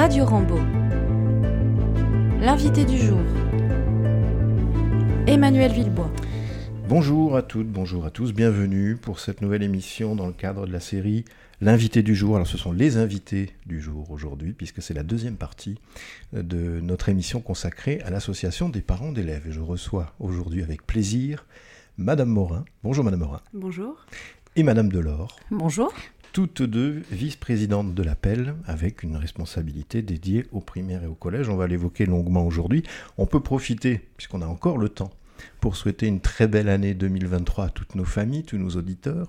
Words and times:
Radio 0.00 0.24
Rambo. 0.24 0.58
L'invité 2.40 2.86
du 2.86 2.96
jour. 2.96 3.20
Emmanuel 5.26 5.72
Villebois. 5.72 6.10
Bonjour 6.88 7.36
à 7.36 7.42
toutes, 7.42 7.66
bonjour 7.66 8.06
à 8.06 8.10
tous, 8.10 8.32
bienvenue 8.32 8.96
pour 8.96 9.20
cette 9.20 9.42
nouvelle 9.42 9.62
émission 9.62 10.16
dans 10.16 10.26
le 10.26 10.32
cadre 10.32 10.66
de 10.66 10.72
la 10.72 10.80
série 10.80 11.26
L'invité 11.60 12.02
du 12.02 12.14
jour. 12.14 12.36
Alors 12.36 12.46
ce 12.46 12.56
sont 12.56 12.72
les 12.72 12.96
invités 12.96 13.50
du 13.66 13.78
jour 13.78 14.10
aujourd'hui, 14.10 14.54
puisque 14.54 14.80
c'est 14.80 14.94
la 14.94 15.02
deuxième 15.02 15.36
partie 15.36 15.76
de 16.32 16.80
notre 16.80 17.10
émission 17.10 17.42
consacrée 17.42 18.00
à 18.00 18.08
l'association 18.08 18.70
des 18.70 18.80
parents 18.80 19.12
d'élèves. 19.12 19.48
Et 19.48 19.52
je 19.52 19.60
reçois 19.60 20.14
aujourd'hui 20.18 20.62
avec 20.62 20.86
plaisir 20.86 21.44
Madame 21.98 22.30
Morin. 22.30 22.64
Bonjour 22.82 23.04
Madame 23.04 23.20
Morin. 23.20 23.42
Bonjour. 23.52 24.06
Et 24.56 24.62
Madame 24.62 24.88
Delors. 24.88 25.38
Bonjour. 25.50 25.92
Toutes 26.32 26.62
deux 26.62 27.02
vice-présidentes 27.10 27.92
de 27.92 28.02
l'appel, 28.04 28.54
avec 28.66 29.02
une 29.02 29.16
responsabilité 29.16 30.00
dédiée 30.00 30.46
aux 30.52 30.60
primaires 30.60 31.02
et 31.02 31.08
au 31.08 31.14
collège. 31.14 31.48
On 31.48 31.56
va 31.56 31.66
l'évoquer 31.66 32.06
longuement 32.06 32.46
aujourd'hui. 32.46 32.84
On 33.18 33.26
peut 33.26 33.40
profiter, 33.40 34.00
puisqu'on 34.16 34.40
a 34.40 34.46
encore 34.46 34.78
le 34.78 34.88
temps, 34.88 35.10
pour 35.60 35.74
souhaiter 35.74 36.06
une 36.06 36.20
très 36.20 36.46
belle 36.46 36.68
année 36.68 36.94
2023 36.94 37.64
à 37.64 37.68
toutes 37.70 37.96
nos 37.96 38.04
familles, 38.04 38.44
tous 38.44 38.58
nos 38.58 38.70
auditeurs. 38.70 39.26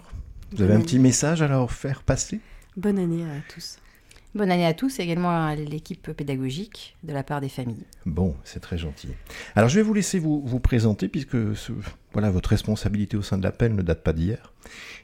Vous 0.52 0.62
avez 0.62 0.76
un 0.76 0.82
petit 0.82 1.00
message 1.00 1.42
à 1.42 1.48
leur 1.48 1.72
faire 1.72 2.04
passer? 2.04 2.40
Bonne 2.78 3.00
année 3.00 3.24
à 3.24 3.42
tous. 3.52 3.80
Bonne 4.34 4.50
année 4.50 4.66
à 4.66 4.74
tous, 4.74 5.00
également 5.00 5.46
à 5.46 5.56
l'équipe 5.56 6.10
pédagogique 6.14 6.96
de 7.04 7.12
la 7.12 7.22
part 7.22 7.42
des 7.42 7.50
familles. 7.50 7.86
Bon, 8.06 8.34
c'est 8.46 8.62
très 8.62 8.78
gentil. 8.78 9.10
Alors 9.56 9.68
je 9.68 9.76
vais 9.76 9.82
vous 9.82 9.94
laisser 9.94 10.20
vous, 10.20 10.60
présenter, 10.62 11.10
puisque 11.10 11.36
voilà, 12.14 12.32
votre 12.32 12.50
responsabilité 12.50 13.18
au 13.18 13.22
sein 13.22 13.38
de 13.38 13.44
l'appel 13.44 13.76
ne 13.76 13.82
date 13.82 14.04
pas 14.04 14.14
d'hier. 14.14 14.54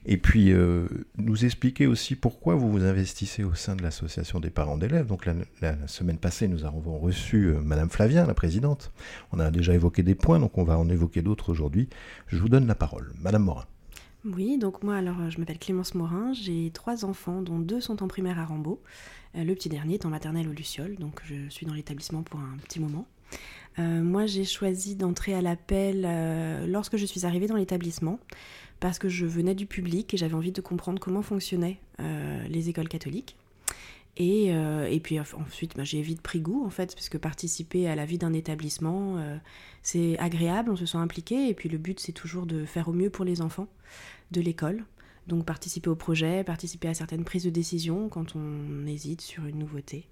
Et 0.06 0.16
puis 0.16 0.54
euh, 0.54 0.88
nous 1.18 1.44
expliquer 1.44 1.88
aussi 1.88 2.16
pourquoi 2.16 2.56
vous 2.56 2.72
vous 2.72 2.86
investissez 2.86 3.44
au 3.44 3.54
sein 3.54 3.76
de 3.76 3.84
l'association 3.84 4.40
des 4.40 4.50
parents 4.50 4.78
d'élèves. 4.78 5.08
Donc 5.08 5.26
la, 5.26 5.34
la, 5.62 5.76
semaine 5.88 6.20
passée, 6.20 6.48
nous 6.48 6.64
avons 6.64 6.98
reçu 6.98 7.48
euh, 7.48 7.60
Madame 7.60 7.90
Flavien, 7.90 8.26
la 8.26 8.34
présidente. 8.34 8.94
On 9.34 9.40
a 9.40 9.52
déjà 9.52 9.74
évoqué 9.74 10.04
des 10.04 10.16
points, 10.16 10.40
donc 10.40 10.58
on 10.58 10.64
va 10.64 10.78
en 10.80 10.88
évoquer 10.88 11.22
d'autres 11.22 11.50
aujourd'hui. 11.50 11.90
Je 12.28 12.38
vous 12.38 12.48
donne 12.48 12.66
la 12.66 12.76
parole. 12.76 13.12
Madame 13.20 13.44
Morin. 13.44 13.66
Oui, 14.36 14.58
donc 14.58 14.84
moi 14.84 14.96
alors 14.96 15.30
je 15.30 15.40
m'appelle 15.40 15.58
Clémence 15.58 15.96
Morin, 15.96 16.34
j'ai 16.34 16.70
trois 16.74 17.06
enfants 17.06 17.42
dont 17.42 17.60
deux 17.60 17.80
sont 17.80 18.04
en 18.04 18.10
primaire 18.10 18.40
à 18.40 18.46
Rambaud. 18.46 18.82
Euh, 19.36 19.46
le 19.46 19.56
petit 19.56 19.70
dernier 19.70 19.94
est 19.94 20.06
en 20.06 20.10
maternelle 20.10 20.50
au 20.50 20.52
Luciole, 20.52 20.96
donc 20.98 21.22
je 21.24 21.48
suis 21.50 21.66
dans 21.66 21.74
l'établissement 21.74 22.24
pour 22.24 22.42
un 22.42 22.58
petit 22.58 22.82
moment. 22.82 23.06
Euh, 23.80 24.04
moi 24.04 24.26
j'ai 24.26 24.44
choisi 24.44 24.96
d'entrer 24.96 25.34
à 25.34 25.42
l'appel 25.42 26.04
euh, 26.06 26.68
lorsque 26.68 26.98
je 26.98 27.06
suis 27.06 27.26
arrivée 27.26 27.48
dans 27.48 27.56
l'établissement 27.56 28.20
parce 28.82 29.00
que 29.00 29.08
je 29.08 29.26
venais 29.26 29.56
du 29.56 29.66
public 29.66 30.14
et 30.14 30.18
j'avais 30.18 30.34
envie 30.34 30.52
de 30.52 30.62
comprendre 30.62 31.00
comment 31.00 31.22
fonctionnaient 31.22 31.80
euh, 32.02 32.46
les 32.50 32.68
écoles 32.68 32.90
catholiques. 32.90 33.38
Et, 34.20 34.48
euh, 34.50 34.88
et, 34.90 35.00
puis 35.00 35.20
ensuite, 35.20 35.78
bah, 35.78 35.84
j'ai 35.84 36.02
vite 36.02 36.22
pris 36.22 36.40
goût, 36.40 36.66
en 36.66 36.72
fait, 36.72 36.96
parce 36.96 37.08
que 37.08 37.20
participer 37.20 37.88
à 37.88 37.96
la 37.96 38.06
vie 38.06 38.18
d'un 38.18 38.34
établissement, 38.34 39.18
euh, 39.18 39.38
c'est 39.84 40.18
agréable, 40.18 40.72
on 40.72 40.76
se 40.76 40.88
sent 40.88 40.98
impliqué, 40.98 41.50
et 41.50 41.54
puis 41.54 41.70
le 41.70 41.78
but, 41.78 42.00
c'est 42.00 42.14
toujours 42.14 42.48
de 42.48 42.66
faire 42.66 42.88
au 42.88 42.94
mieux 42.94 43.12
pour 43.12 43.26
les 43.26 43.42
enfants 43.42 43.68
de 44.32 44.42
l'école. 44.42 44.86
Donc 45.28 45.46
participer 45.46 45.90
au 45.90 45.96
projet, 45.96 46.44
participer 46.44 46.88
à 46.88 46.94
certaines 46.94 47.26
prises 47.26 47.44
de 47.44 47.50
décision 47.50 48.08
quand 48.08 48.36
on 48.36 48.88
hésite 48.88 49.22
sur 49.22 49.46
une 49.46 49.60
nouveauté. 49.60 50.08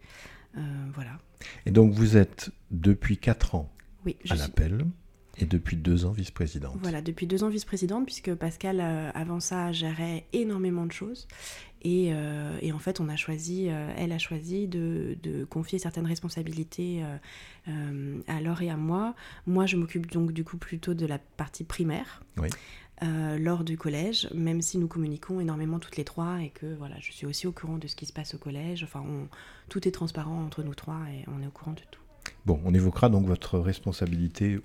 Euh, 0.58 0.62
voilà. 0.94 1.20
Et 1.66 1.72
donc 1.72 1.94
vous 1.94 2.18
êtes 2.18 2.52
depuis 2.72 3.18
4 3.18 3.56
ans 3.56 3.72
oui, 4.06 4.18
à 4.30 4.36
l'appel 4.36 4.86
suis... 5.34 5.44
et 5.44 5.46
depuis 5.46 5.78
2 5.78 6.06
ans 6.06 6.12
vice-présidente. 6.12 6.78
Voilà, 6.82 7.02
depuis 7.02 7.28
2 7.28 7.44
ans 7.44 7.50
vice-présidente, 7.50 8.06
puisque 8.06 8.34
Pascal, 8.36 8.80
euh, 8.80 9.10
avant 9.14 9.40
ça, 9.40 9.72
gérait 9.72 10.26
énormément 10.34 10.86
de 10.86 10.92
choses. 10.92 11.28
Et, 11.82 12.10
euh, 12.14 12.58
et, 12.62 12.72
en 12.72 12.80
fait, 12.80 13.00
on 13.00 13.10
a 13.10 13.16
choisi, 13.16 13.68
euh, 13.70 13.94
elle 13.96 14.12
a 14.12 14.18
choisi 14.18 14.68
de, 14.68 15.18
de 15.22 15.46
confier 15.46 15.78
certaines 15.78 16.08
responsabilités 16.08 17.04
à 18.28 18.42
Laure 18.42 18.62
et 18.62 18.70
à 18.70 18.78
moi. 18.78 19.16
Moi, 19.46 19.66
je 19.66 19.76
m'occupe 19.76 20.12
donc 20.12 20.32
du 20.32 20.44
coup 20.44 20.58
plutôt 20.58 20.94
de 20.94 21.06
la 21.06 21.20
partie 21.20 21.64
primaire. 21.64 22.24
Oui. 22.38 22.50
Lors 23.02 23.64
du 23.64 23.78
collège, 23.78 24.30
même 24.34 24.62
si 24.62 24.78
nous 24.78 24.88
communiquons 24.88 25.40
énormément 25.40 25.80
toutes 25.80 25.98
les 25.98 26.06
trois 26.06 26.42
et 26.42 26.50
que 26.50 26.74
voilà, 26.76 26.96
je 27.00 27.12
suis 27.12 27.26
aussi 27.26 27.48
au 27.48 27.52
courant 27.52 27.78
de 27.78 27.88
ce 27.88 27.96
qui 27.96 28.06
se 28.06 28.14
passe 28.14 28.36
au 28.36 28.38
collège. 28.38 28.84
Enfin, 28.84 29.04
tout 29.70 29.88
est 29.88 29.92
transparent 29.92 30.44
entre 30.44 30.64
nous 30.64 30.76
trois 30.76 31.02
et 31.12 31.26
on 31.28 31.42
est 31.42 31.48
au 31.48 31.52
courant 31.52 31.74
de 31.74 31.82
tout. 31.92 32.02
Bon, 32.46 32.62
on 32.64 32.74
évoquera 32.74 33.10
donc 33.10 33.26
votre 33.26 33.60
responsabilité 33.60 34.60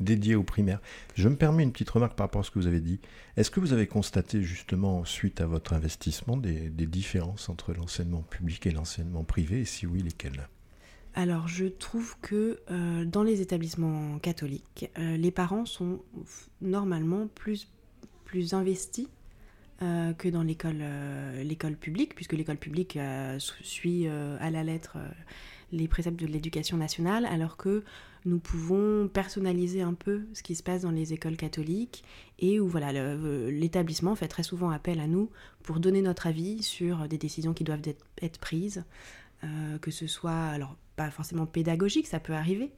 dédié 0.00 0.34
aux 0.34 0.42
primaires. 0.42 0.80
Je 1.14 1.28
me 1.28 1.36
permets 1.36 1.62
une 1.62 1.72
petite 1.72 1.90
remarque 1.90 2.14
par 2.14 2.26
rapport 2.26 2.40
à 2.40 2.44
ce 2.44 2.50
que 2.50 2.58
vous 2.58 2.66
avez 2.66 2.80
dit. 2.80 2.98
Est-ce 3.36 3.50
que 3.50 3.60
vous 3.60 3.72
avez 3.72 3.86
constaté 3.86 4.42
justement, 4.42 5.04
suite 5.04 5.40
à 5.40 5.46
votre 5.46 5.74
investissement, 5.74 6.36
des 6.36 6.86
différences 6.86 7.48
entre 7.48 7.72
l'enseignement 7.72 8.22
public 8.22 8.66
et 8.66 8.70
l'enseignement 8.70 9.24
privé, 9.24 9.60
et 9.60 9.64
si 9.64 9.86
oui, 9.86 10.02
lesquelles? 10.02 10.48
Alors, 11.14 11.46
je 11.46 11.66
trouve 11.66 12.16
que 12.22 12.60
euh, 12.70 13.04
dans 13.04 13.22
les 13.22 13.42
établissements 13.42 14.18
catholiques, 14.18 14.90
euh, 14.98 15.16
les 15.18 15.30
parents 15.30 15.66
sont 15.66 16.00
normalement 16.62 17.28
plus, 17.34 17.68
investis 18.52 19.08
euh, 19.82 20.14
que 20.14 20.28
dans 20.30 20.42
l'école 20.42 21.76
publique, 21.76 22.14
puisque 22.14 22.32
l'école 22.32 22.56
publique 22.56 22.98
suit 23.38 24.06
à 24.08 24.50
la 24.50 24.64
lettre 24.64 24.96
les 25.70 25.86
préceptes 25.86 26.18
de 26.18 26.26
l'éducation 26.26 26.78
nationale, 26.78 27.26
alors 27.26 27.58
que 27.58 27.84
nous 28.24 28.38
pouvons 28.38 29.08
personnaliser 29.08 29.82
un 29.82 29.94
peu 29.94 30.22
ce 30.32 30.42
qui 30.42 30.54
se 30.54 30.62
passe 30.62 30.82
dans 30.82 30.90
les 30.90 31.12
écoles 31.12 31.36
catholiques 31.36 32.04
et 32.38 32.60
où 32.60 32.68
voilà 32.68 33.16
l'établissement 33.50 34.14
fait 34.14 34.28
très 34.28 34.44
souvent 34.44 34.70
appel 34.70 35.00
à 35.00 35.06
nous 35.06 35.28
pour 35.62 35.80
donner 35.80 36.02
notre 36.02 36.26
avis 36.26 36.62
sur 36.62 37.08
des 37.08 37.18
décisions 37.18 37.52
qui 37.52 37.64
doivent 37.64 37.82
être 38.22 38.38
prises, 38.38 38.84
euh, 39.44 39.78
que 39.78 39.90
ce 39.90 40.06
soit 40.06 40.46
alors 40.46 40.76
pas 40.96 41.10
forcément 41.10 41.46
pédagogique, 41.46 42.06
ça 42.06 42.20
peut 42.20 42.34
arriver, 42.34 42.70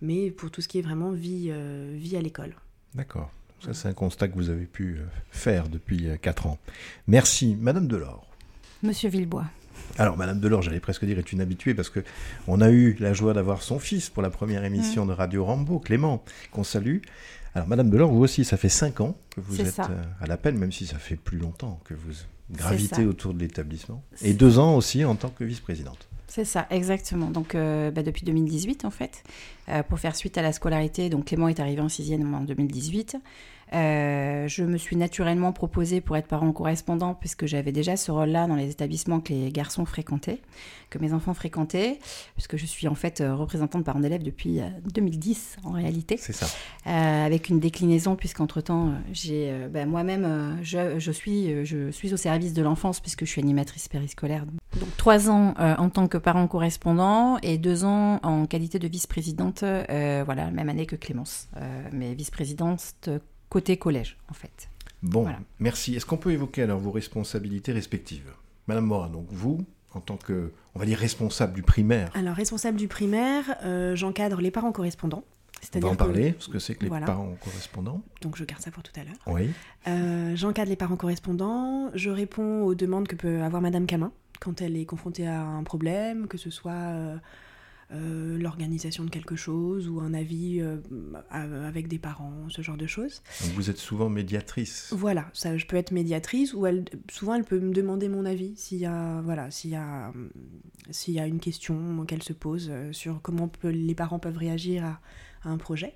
mais 0.00 0.30
pour 0.30 0.50
tout 0.50 0.60
ce 0.60 0.68
qui 0.68 0.78
est 0.78 0.82
vraiment 0.82 1.10
vie, 1.10 1.48
euh, 1.50 1.94
vie 1.96 2.16
à 2.16 2.20
l'école. 2.20 2.54
D'accord. 2.94 3.30
Ça, 3.64 3.74
c'est 3.74 3.88
un 3.88 3.94
constat 3.94 4.28
que 4.28 4.34
vous 4.34 4.50
avez 4.50 4.66
pu 4.66 4.98
faire 5.30 5.68
depuis 5.68 6.08
4 6.20 6.46
ans. 6.46 6.58
Merci. 7.06 7.56
Madame 7.60 7.86
Delors. 7.86 8.26
Monsieur 8.82 9.08
Villebois. 9.08 9.46
Alors, 9.98 10.16
Madame 10.16 10.40
Delors, 10.40 10.62
j'allais 10.62 10.80
presque 10.80 11.04
dire, 11.04 11.18
est 11.18 11.32
une 11.32 11.40
habituée 11.40 11.74
parce 11.74 11.90
que 11.90 12.00
on 12.48 12.60
a 12.60 12.70
eu 12.70 12.96
la 12.98 13.12
joie 13.12 13.34
d'avoir 13.34 13.62
son 13.62 13.78
fils 13.78 14.10
pour 14.10 14.22
la 14.22 14.30
première 14.30 14.64
émission 14.64 15.04
mmh. 15.04 15.08
de 15.08 15.12
Radio 15.12 15.44
Rambo, 15.44 15.78
Clément, 15.78 16.24
qu'on 16.50 16.64
salue. 16.64 16.98
Alors, 17.54 17.68
Madame 17.68 17.90
Delors, 17.90 18.10
vous 18.10 18.22
aussi, 18.22 18.44
ça 18.44 18.56
fait 18.56 18.68
5 18.68 19.00
ans 19.00 19.16
que 19.30 19.40
vous 19.40 19.60
êtes 19.60 19.74
ça. 19.74 19.90
à 20.20 20.26
l'appel, 20.26 20.54
même 20.56 20.72
si 20.72 20.86
ça 20.86 20.98
fait 20.98 21.16
plus 21.16 21.38
longtemps 21.38 21.80
que 21.84 21.94
vous 21.94 22.12
gravitez 22.50 23.06
autour 23.06 23.34
de 23.34 23.40
l'établissement. 23.40 24.02
Et 24.22 24.34
deux 24.34 24.58
ans 24.58 24.76
aussi 24.76 25.04
en 25.04 25.14
tant 25.14 25.30
que 25.30 25.44
vice-présidente. 25.44 26.08
C'est 26.34 26.46
ça, 26.46 26.66
exactement. 26.70 27.28
Donc, 27.28 27.54
euh, 27.54 27.90
bah, 27.90 28.02
depuis 28.02 28.24
2018, 28.24 28.86
en 28.86 28.90
fait, 28.90 29.22
euh, 29.68 29.82
pour 29.82 29.98
faire 29.98 30.16
suite 30.16 30.38
à 30.38 30.42
la 30.42 30.52
scolarité, 30.52 31.10
donc 31.10 31.26
Clément 31.26 31.46
est 31.48 31.60
arrivé 31.60 31.82
en 31.82 31.90
sixième 31.90 32.32
en 32.32 32.40
2018. 32.40 33.18
Euh, 33.74 34.48
je 34.48 34.64
me 34.64 34.76
suis 34.76 34.96
naturellement 34.96 35.52
proposée 35.52 36.00
pour 36.00 36.16
être 36.16 36.26
parent 36.26 36.52
correspondant 36.52 37.14
puisque 37.14 37.46
j'avais 37.46 37.72
déjà 37.72 37.96
ce 37.96 38.10
rôle-là 38.10 38.46
dans 38.46 38.56
les 38.56 38.70
établissements 38.70 39.20
que 39.20 39.32
les 39.32 39.50
garçons 39.50 39.84
fréquentaient, 39.84 40.40
que 40.90 40.98
mes 40.98 41.12
enfants 41.12 41.34
fréquentaient, 41.34 41.98
puisque 42.34 42.56
je 42.56 42.66
suis 42.66 42.88
en 42.88 42.94
fait 42.94 43.22
représentante 43.26 43.84
parent 43.84 44.00
d'élèves 44.00 44.22
depuis 44.22 44.60
2010 44.92 45.56
en 45.64 45.70
réalité. 45.72 46.16
C'est 46.18 46.32
ça. 46.32 46.46
Euh, 46.86 47.26
avec 47.26 47.48
une 47.48 47.60
déclinaison 47.60 48.16
puisqu'entre-temps, 48.16 48.92
j'ai 49.12 49.50
euh, 49.50 49.68
bah, 49.68 49.86
moi-même, 49.86 50.58
je, 50.62 50.98
je, 50.98 51.12
suis, 51.12 51.64
je 51.64 51.90
suis 51.90 52.12
au 52.12 52.16
service 52.16 52.52
de 52.54 52.62
l'enfance 52.62 53.00
puisque 53.00 53.24
je 53.24 53.30
suis 53.30 53.40
animatrice 53.40 53.88
périscolaire. 53.88 54.44
Donc 54.78 54.96
trois 54.96 55.30
ans 55.30 55.54
euh, 55.60 55.74
en 55.76 55.88
tant 55.90 56.08
que 56.08 56.18
parent 56.18 56.46
correspondant 56.46 57.38
et 57.42 57.58
deux 57.58 57.84
ans 57.84 58.18
en 58.22 58.46
qualité 58.46 58.78
de 58.78 58.88
vice-présidente, 58.88 59.64
voilà, 60.24 60.50
même 60.50 60.68
année 60.68 60.86
que 60.86 60.96
Clémence, 60.96 61.48
mais 61.92 62.14
vice-présidente 62.14 63.08
côté 63.52 63.76
collège, 63.76 64.16
en 64.30 64.34
fait. 64.34 64.70
Bon, 65.02 65.22
voilà. 65.24 65.38
merci. 65.58 65.94
Est-ce 65.94 66.06
qu'on 66.06 66.16
peut 66.16 66.30
évoquer 66.30 66.62
alors 66.62 66.78
vos 66.78 66.90
responsabilités 66.90 67.72
respectives? 67.72 68.32
Madame 68.66 68.86
Morin, 68.86 69.10
donc 69.10 69.26
vous, 69.30 69.66
en 69.92 70.00
tant 70.00 70.16
que, 70.16 70.52
on 70.74 70.78
va 70.78 70.86
dire, 70.86 70.98
responsable 70.98 71.52
du 71.52 71.62
primaire 71.62 72.10
Alors, 72.14 72.34
responsable 72.34 72.78
du 72.78 72.88
primaire, 72.88 73.44
euh, 73.62 73.94
j'encadre 73.94 74.40
les 74.40 74.50
parents 74.50 74.72
correspondants. 74.72 75.24
On 75.74 75.80
va 75.80 75.88
en 75.90 75.96
parler, 75.96 76.32
que, 76.32 76.42
ce 76.42 76.48
que 76.48 76.58
c'est 76.58 76.74
que 76.74 76.84
les 76.84 76.88
voilà. 76.88 77.04
parents 77.04 77.36
correspondants. 77.44 78.02
Donc 78.22 78.36
je 78.36 78.44
garde 78.44 78.62
ça 78.62 78.70
pour 78.70 78.82
tout 78.82 78.98
à 78.98 79.04
l'heure. 79.04 79.14
Oui. 79.26 79.50
Euh, 79.86 80.34
J'encadre 80.34 80.70
les 80.70 80.76
parents 80.76 80.96
correspondants, 80.96 81.90
je 81.94 82.08
réponds 82.08 82.62
aux 82.62 82.74
demandes 82.74 83.06
que 83.06 83.16
peut 83.16 83.42
avoir 83.42 83.60
Madame 83.60 83.84
Camin 83.86 84.12
quand 84.40 84.62
elle 84.62 84.76
est 84.76 84.86
confrontée 84.86 85.26
à 85.26 85.40
un 85.42 85.62
problème, 85.62 86.26
que 86.26 86.38
ce 86.38 86.50
soit 86.50 86.72
euh, 86.72 87.16
euh, 87.90 88.38
l'organisation 88.38 89.04
de 89.04 89.10
quelque 89.10 89.36
chose 89.36 89.88
ou 89.88 90.00
un 90.00 90.14
avis 90.14 90.60
euh, 90.60 90.78
avec 91.30 91.88
des 91.88 91.98
parents, 91.98 92.48
ce 92.48 92.62
genre 92.62 92.76
de 92.76 92.86
choses. 92.86 93.22
Donc 93.42 93.52
vous 93.52 93.70
êtes 93.70 93.78
souvent 93.78 94.08
médiatrice. 94.08 94.92
Voilà, 94.92 95.30
ça, 95.32 95.56
je 95.56 95.66
peux 95.66 95.76
être 95.76 95.90
médiatrice 95.90 96.54
ou 96.54 96.66
elle, 96.66 96.84
souvent 97.10 97.34
elle 97.34 97.44
peut 97.44 97.60
me 97.60 97.72
demander 97.72 98.08
mon 98.08 98.24
avis 98.24 98.54
s'il 98.56 98.78
y 98.78 98.86
a, 98.86 99.20
voilà, 99.22 99.50
s'il 99.50 99.70
y 99.70 99.76
a, 99.76 100.12
s'il 100.90 101.14
y 101.14 101.20
a 101.20 101.26
une 101.26 101.40
question 101.40 102.04
qu'elle 102.06 102.22
se 102.22 102.32
pose 102.32 102.72
sur 102.92 103.20
comment 103.20 103.48
peut, 103.48 103.68
les 103.68 103.94
parents 103.94 104.18
peuvent 104.18 104.38
réagir 104.38 104.84
à 104.84 105.00
un 105.44 105.56
projet. 105.56 105.94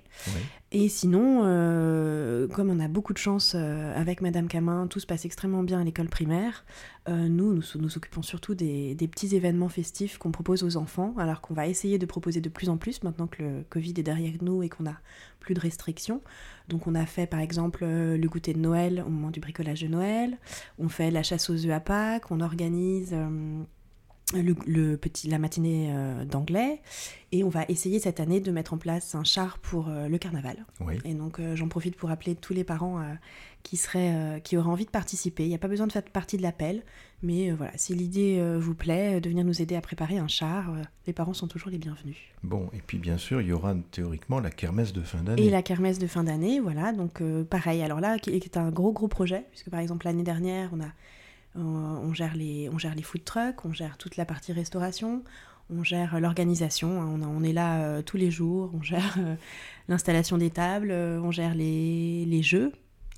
Et 0.71 0.89
sinon, 0.89 1.43
euh, 1.45 2.47
comme 2.47 2.69
on 2.69 2.79
a 2.79 2.87
beaucoup 2.87 3.13
de 3.13 3.17
chance 3.17 3.53
euh, 3.55 3.95
avec 3.95 4.21
Madame 4.21 4.47
Camin, 4.47 4.87
tout 4.87 4.99
se 4.99 5.05
passe 5.05 5.23
extrêmement 5.23 5.63
bien 5.63 5.79
à 5.79 5.83
l'école 5.83 6.09
primaire, 6.09 6.65
euh, 7.07 7.29
nous, 7.29 7.53
nous 7.53 7.63
nous 7.75 7.97
occupons 7.97 8.21
surtout 8.21 8.55
des, 8.55 8.95
petits 8.99 9.35
événements 9.35 9.69
festifs 9.69 10.17
qu'on 10.17 10.31
propose 10.31 10.63
aux 10.63 10.75
enfants, 10.75 11.13
alors 11.17 11.39
qu'on 11.39 11.53
va 11.53 11.67
essayer 11.67 11.97
de 11.97 12.05
proposer 12.05 12.41
de 12.41 12.49
plus 12.49 12.67
en 12.67 12.77
plus 12.77 13.03
maintenant 13.03 13.27
que 13.27 13.41
le 13.41 13.65
Covid 13.69 13.93
est 13.97 14.03
derrière 14.03 14.33
nous 14.41 14.63
et 14.63 14.69
qu'on 14.69 14.85
a 14.85 14.95
plus 15.39 15.53
de 15.53 15.61
restrictions. 15.61 16.21
Donc 16.67 16.87
on 16.87 16.95
a 16.95 17.05
fait 17.05 17.27
par 17.27 17.39
exemple 17.39 17.85
le 17.85 18.27
goûter 18.27 18.53
de 18.53 18.59
Noël 18.59 19.01
au 19.05 19.09
moment 19.09 19.31
du 19.31 19.39
bricolage 19.39 19.81
de 19.81 19.87
Noël, 19.87 20.37
on 20.79 20.89
fait 20.89 21.11
la 21.11 21.23
chasse 21.23 21.49
aux 21.49 21.65
œufs 21.65 21.71
à 21.71 21.79
Pâques, 21.79 22.29
on 22.29 22.41
organise 22.41 23.15
le, 24.33 24.95
petit, 24.97 25.29
la 25.29 25.39
matinée 25.39 25.89
euh, 25.91 26.25
d'anglais 26.25 26.81
et 27.31 27.43
on 27.43 27.49
va 27.49 27.63
essayer 27.69 27.99
cette 27.99 28.19
année 28.19 28.39
de 28.39 28.51
mettre 28.51 28.73
en 28.73 28.77
place 28.77 29.15
un 29.15 29.23
char 29.23 29.57
pour 29.59 29.87
euh, 29.87 30.07
le 30.07 30.17
carnaval. 30.17 30.65
Et 31.05 31.13
donc 31.13 31.39
euh, 31.39 31.55
j'en 31.55 31.67
profite 31.67 31.95
pour 31.95 32.09
appeler 32.09 32.35
tous 32.35 32.53
les 32.53 32.63
parents 32.63 33.01
qui, 33.63 33.77
seraient, 33.77 34.41
qui 34.43 34.57
auraient 34.57 34.69
envie 34.69 34.85
de 34.85 34.89
participer. 34.89 35.43
Il 35.43 35.49
n'y 35.49 35.55
a 35.55 35.59
pas 35.59 35.67
besoin 35.67 35.87
de 35.87 35.91
faire 35.91 36.03
partie 36.03 36.37
de 36.37 36.41
l'appel, 36.41 36.83
mais 37.21 37.51
voilà, 37.51 37.71
si 37.75 37.95
l'idée 37.95 38.41
vous 38.57 38.75
plaît 38.75 39.19
de 39.19 39.29
venir 39.29 39.43
nous 39.43 39.61
aider 39.61 39.75
à 39.75 39.81
préparer 39.81 40.17
un 40.17 40.27
char, 40.27 40.73
les 41.05 41.13
parents 41.13 41.33
sont 41.33 41.47
toujours 41.47 41.69
les 41.69 41.77
bienvenus. 41.77 42.17
Bon, 42.43 42.69
et 42.73 42.81
puis 42.85 42.97
bien 42.97 43.17
sûr, 43.17 43.41
il 43.41 43.47
y 43.47 43.51
aura 43.51 43.75
théoriquement 43.91 44.39
la 44.39 44.51
kermesse 44.51 44.93
de 44.93 45.01
fin 45.01 45.21
d'année. 45.21 45.45
Et 45.45 45.49
la 45.49 45.61
kermesse 45.61 45.99
de 45.99 46.07
fin 46.07 46.23
d'année, 46.23 46.59
voilà, 46.59 46.93
donc 46.93 47.21
pareil. 47.49 47.81
Alors 47.81 47.99
là, 47.99 48.19
qui 48.19 48.31
est 48.31 48.57
un 48.57 48.71
gros 48.71 48.93
gros 48.93 49.07
projet, 49.07 49.45
puisque 49.51 49.69
par 49.69 49.79
exemple 49.79 50.05
l'année 50.05 50.23
dernière, 50.23 50.69
on 50.73 50.81
a 50.81 50.91
on, 51.57 52.13
gère 52.13 52.35
les, 52.35 52.69
on 52.69 52.77
gère 52.77 52.95
les 52.95 53.03
food 53.03 53.23
trucks, 53.23 53.65
on 53.65 53.73
gère 53.73 53.97
toute 53.97 54.17
la 54.17 54.25
partie 54.25 54.53
restauration, 54.53 55.23
on 55.69 55.83
gère 55.83 56.19
l'organisation, 56.19 57.01
hein. 57.01 57.19
on, 57.21 57.43
est 57.43 57.53
là 57.53 57.81
euh, 57.81 58.01
tous 58.01 58.17
les 58.17 58.31
jours, 58.31 58.71
on 58.73 58.81
gère 58.81 59.15
euh, 59.19 59.35
l'installation 59.87 60.37
des 60.37 60.49
tables, 60.49 60.91
on 60.91 61.31
gère 61.31 61.55
les, 61.55 62.41
jeux. 62.41 62.71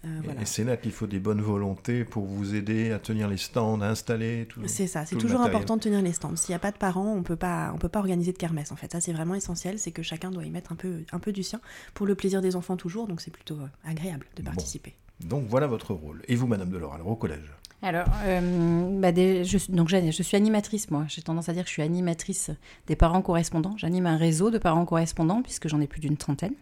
Et 0.04 0.46
c'est 0.46 0.64
là 0.64 0.78
qu'il 0.78 0.94
faut 0.94 1.08
des 1.08 1.20
bonnes 1.20 1.42
volontés 1.42 2.06
pour 2.06 2.24
vous 2.24 2.56
aider 2.56 2.92
à 2.92 3.00
tenir 3.00 3.28
les 3.28 3.36
stands, 3.36 3.82
à 3.82 3.88
installer 3.88 4.46
tout. 4.48 4.62
C'est 4.66 4.88
ça, 4.88 5.06
c'est 5.06 5.18
toujours 5.18 5.42
important 5.42 5.76
de 5.76 5.82
tenir 5.82 6.02
les 6.02 6.14
stands. 6.14 6.38
S'il 6.38 6.54
n'y 6.54 6.56
a 6.56 6.60
pas 6.60 6.72
de 6.72 6.78
parents, 6.78 7.14
on 7.14 7.22
peut 7.22 7.36
pas, 7.36 7.72
on 7.76 7.78
peut 7.78 7.90
pas 7.90 8.00
organiser 8.00 8.32
de 8.32 8.38
kermesse 8.38 8.72
en 8.72 8.78
fait. 8.78 8.92
Ça 8.94 9.02
c'est 9.02 9.12
vraiment 9.12 9.36
essentiel, 9.36 9.78
c'est 9.78 9.92
que 9.92 10.02
chacun 10.02 10.32
doit 10.32 10.46
y 10.46 10.52
mettre 10.52 10.72
un 10.72 10.76
peu, 10.76 11.04
un 11.12 11.20
peu 11.20 11.34
du 11.34 11.44
sien 11.44 11.60
pour 11.94 12.06
le 12.06 12.16
plaisir 12.16 12.42
des 12.42 12.56
enfants 12.56 12.78
toujours. 12.78 13.08
Donc 13.08 13.20
c'est 13.20 13.32
plutôt 13.32 13.58
agréable 13.84 14.26
de 14.38 14.42
participer. 14.42 14.96
Donc 15.20 15.46
voilà 15.48 15.68
votre 15.68 15.94
rôle. 15.94 16.22
Et 16.30 16.36
vous, 16.36 16.48
Madame 16.48 16.70
Delors, 16.70 16.94
alors 16.94 17.08
au 17.08 17.16
collège? 17.18 17.52
Alors, 17.82 18.08
euh, 18.26 19.00
bah 19.00 19.14
je, 19.14 19.72
donc 19.72 19.88
je 19.88 20.22
suis 20.22 20.36
animatrice, 20.36 20.92
moi. 20.92 21.06
J'ai 21.08 21.22
tendance 21.22 21.48
à 21.48 21.54
dire 21.54 21.64
que 21.64 21.70
je 21.70 21.74
suis 21.74 21.82
animatrice 21.82 22.52
des 22.88 22.98
parents 22.98 23.22
correspondants. 23.22 23.76
J'anime 23.78 24.06
un 24.06 24.18
réseau 24.18 24.52
de 24.52 24.58
parents 24.58 24.86
correspondants, 24.86 25.42
puisque 25.42 25.70
j'en 25.70 25.80
ai 25.80 25.88
plus 25.88 26.02
d'une 26.02 26.18
trentaine. 26.18 26.54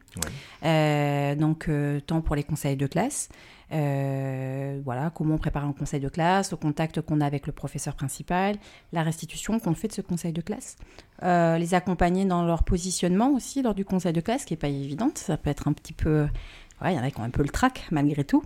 Euh, 0.64 1.34
donc, 1.36 1.69
euh, 1.69 2.00
tant 2.02 2.22
pour 2.22 2.36
les 2.36 2.44
conseils 2.44 2.78
de 2.78 2.86
classe, 2.86 3.30
voilà, 3.72 5.12
comment 5.14 5.36
on 5.36 5.38
prépare 5.40 5.66
un 5.66 5.74
conseil 5.74 6.00
de 6.00 6.08
classe, 6.08 6.52
le 6.52 6.58
contact 6.58 7.02
qu'on 7.02 7.20
a 7.20 7.25
avec 7.25 7.48
le 7.48 7.52
professeur 7.52 7.96
principal, 7.96 8.56
la 8.94 9.02
restitution 9.02 9.60
qu'on 9.60 9.74
fait 9.74 9.88
de 9.88 9.94
ce 9.94 10.02
conseil 10.02 10.31
de 10.31 10.42
classe, 10.42 10.78
les 11.24 11.74
accompagner 11.74 12.25
dans 12.25 12.44
leur 12.44 12.63
positionnement 12.63 13.31
aussi 13.31 13.63
lors 13.63 13.74
du 13.74 13.86
conseil 13.86 14.13
de 14.13 14.22
classe, 14.22 14.46
qui 14.46 14.54
n'est 14.54 14.58
pas 14.58 14.70
évidente. 14.70 15.18
Ça 15.18 15.36
peut 15.36 15.50
être 15.50 15.68
un 15.68 15.74
petit 15.74 15.94
peu 15.94 16.28
il 16.85 16.94
y 16.94 17.00
en 17.00 17.03
a 17.03 17.12
qui 17.12 17.19
ont 17.19 17.24
un 17.24 17.29
peu 17.29 17.44
le 17.44 17.50
trac 17.50 17.88
malgré 17.91 18.24
tout. 18.24 18.44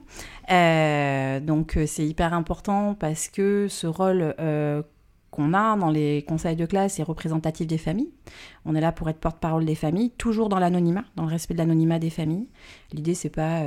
Euh, 0.51 1.39
donc 1.39 1.77
euh, 1.77 1.85
c'est 1.85 2.05
hyper 2.05 2.33
important 2.33 2.95
parce 2.95 3.27
que 3.27 3.67
ce 3.69 3.87
rôle 3.87 4.35
euh, 4.39 4.81
qu'on 5.31 5.53
a 5.53 5.75
dans 5.77 5.89
les 5.89 6.23
conseils 6.27 6.55
de 6.55 6.65
classe 6.65 6.99
est 6.99 7.03
représentatif 7.03 7.67
des 7.67 7.77
familles. 7.77 8.11
On 8.65 8.75
est 8.75 8.81
là 8.81 8.91
pour 8.91 9.09
être 9.09 9.19
porte-parole 9.19 9.65
des 9.65 9.75
familles, 9.75 10.11
toujours 10.11 10.49
dans 10.49 10.59
l'anonymat, 10.59 11.05
dans 11.15 11.23
le 11.23 11.29
respect 11.29 11.53
de 11.53 11.59
l'anonymat 11.59 11.99
des 11.99 12.09
familles. 12.09 12.47
L'idée 12.93 13.15
c'est 13.15 13.29
pas 13.29 13.63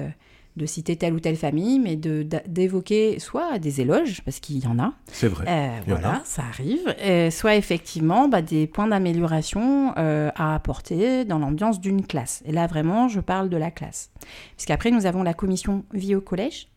de 0.57 0.67
citer 0.67 0.97
telle 0.97 1.15
ou 1.15 1.21
telle 1.21 1.37
famille, 1.37 1.81
mais 1.81 1.97
d'évoquer 1.97 3.19
soit 3.19 3.59
des 3.59 3.81
éloges, 3.81 4.23
parce 4.25 4.39
qu'il 4.39 4.63
y 4.63 4.67
en 4.67 4.79
a. 4.79 4.93
C'est 5.07 5.27
vrai. 5.27 5.47
Euh, 5.49 5.81
voilà, 5.87 6.23
ça 6.25 6.43
arrive. 6.43 6.95
Euh, 7.03 7.31
soit 7.31 7.57
effectivement 7.57 8.29
bah, 8.29 8.41
des 8.41 8.67
points 8.67 8.87
d'amélioration 8.87 9.95
euh, 9.99 10.31
à 10.37 10.55
apporter 10.55 11.25
dans 11.25 11.39
l'ambiance 11.39 11.81
d'une 11.81 12.07
classe. 12.07 12.43
Et 12.47 12.53
là, 12.53 12.69
vraiment, 12.69 13.09
je 13.09 13.21
parle 13.21 13.49
de 13.49 13.57
la 13.57 13.73
classe. 13.73 14.11
Puisqu'après, 14.57 14.93
nous 14.93 15.07
avons 15.07 15.25
la 15.25 15.35
commission 15.35 15.85
vie 15.93 16.15
au 16.15 16.21
collège, 16.21 16.69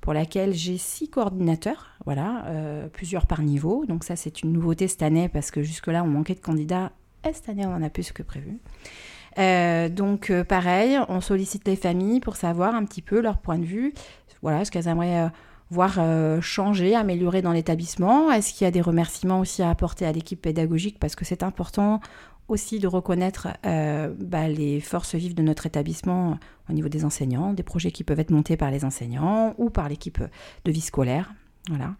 pour 0.00 0.14
laquelle 0.14 0.54
j'ai 0.54 0.78
six 0.78 1.10
coordinateurs, 1.10 1.88
voilà, 2.06 2.46
plusieurs 2.92 3.26
par 3.26 3.42
niveau. 3.42 3.84
Donc 3.86 4.04
ça, 4.04 4.16
c'est 4.16 4.42
une 4.42 4.52
nouveauté 4.52 4.88
cette 4.88 5.02
année, 5.02 5.28
parce 5.28 5.50
que 5.50 5.62
jusque-là, 5.62 6.02
on 6.02 6.06
manquait 6.08 6.34
de 6.34 6.40
candidats. 6.40 6.92
Et 7.28 7.32
cette 7.34 7.48
année, 7.50 7.66
on 7.66 7.74
en 7.74 7.82
a 7.82 7.90
plus 7.90 8.12
que 8.12 8.22
prévu. 8.22 8.58
Euh, 9.38 9.88
donc 9.88 10.30
euh, 10.30 10.44
pareil, 10.44 10.98
on 11.08 11.20
sollicite 11.20 11.66
les 11.66 11.76
familles 11.76 12.20
pour 12.20 12.36
savoir 12.36 12.74
un 12.74 12.84
petit 12.84 13.02
peu 13.02 13.20
leur 13.20 13.38
point 13.38 13.58
de 13.58 13.64
vue, 13.64 13.94
voilà, 14.42 14.64
ce 14.64 14.70
qu'elles 14.70 14.88
aimeraient 14.88 15.20
euh, 15.20 15.28
voir 15.70 16.00
changer, 16.40 16.94
améliorer 16.94 17.42
dans 17.42 17.52
l'établissement? 17.52 18.32
Est-ce 18.32 18.54
qu'il 18.54 18.64
y 18.64 18.68
a 18.68 18.70
des 18.70 18.80
remerciements 18.80 19.40
aussi 19.40 19.62
à 19.62 19.68
apporter 19.68 20.06
à 20.06 20.12
l'équipe 20.12 20.40
pédagogique? 20.40 20.98
Parce 20.98 21.14
que 21.14 21.26
c'est 21.26 21.42
important 21.42 22.00
aussi 22.48 22.78
de 22.78 22.86
reconnaître 22.86 23.48
bah, 23.62 24.48
les 24.48 24.80
forces 24.80 25.14
vives 25.14 25.34
de 25.34 25.42
notre 25.42 25.66
établissement 25.66 26.38
au 26.70 26.72
niveau 26.72 26.88
des 26.88 27.04
enseignants, 27.04 27.52
des 27.52 27.62
projets 27.62 27.90
qui 27.90 28.02
peuvent 28.02 28.18
être 28.18 28.30
montés 28.30 28.56
par 28.56 28.70
les 28.70 28.86
enseignants 28.86 29.54
ou 29.58 29.68
par 29.68 29.90
l'équipe 29.90 30.22
de 30.64 30.72
vie 30.72 30.80
scolaire. 30.80 31.34
Voilà. 31.68 31.94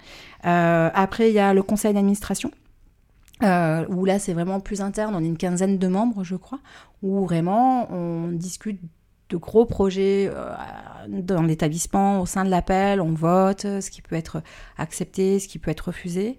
après, 0.94 1.28
il 1.28 1.34
y 1.34 1.38
a 1.38 1.52
le 1.52 1.62
conseil 1.62 1.92
d'administration 1.92 2.50
euh, 3.42 3.86
où 3.88 4.04
là 4.04 4.18
c'est 4.18 4.32
vraiment 4.32 4.60
plus 4.60 4.80
interne, 4.80 5.14
on 5.14 5.22
est 5.22 5.26
une 5.26 5.38
quinzaine 5.38 5.78
de 5.78 5.88
membres 5.88 6.24
je 6.24 6.36
crois, 6.36 6.60
où 7.02 7.24
vraiment 7.24 7.90
on 7.92 8.28
discute 8.32 8.80
de 9.28 9.36
gros 9.36 9.66
projets 9.66 10.30
euh, 10.32 10.54
dans 11.08 11.42
l'établissement, 11.42 12.20
au 12.20 12.26
sein 12.26 12.44
de 12.44 12.50
l'appel, 12.50 13.00
on 13.00 13.12
vote 13.12 13.62
ce 13.62 13.90
qui 13.90 14.02
peut 14.02 14.16
être 14.16 14.42
accepté, 14.76 15.38
ce 15.38 15.48
qui 15.48 15.58
peut 15.58 15.70
être 15.70 15.88
refusé. 15.88 16.38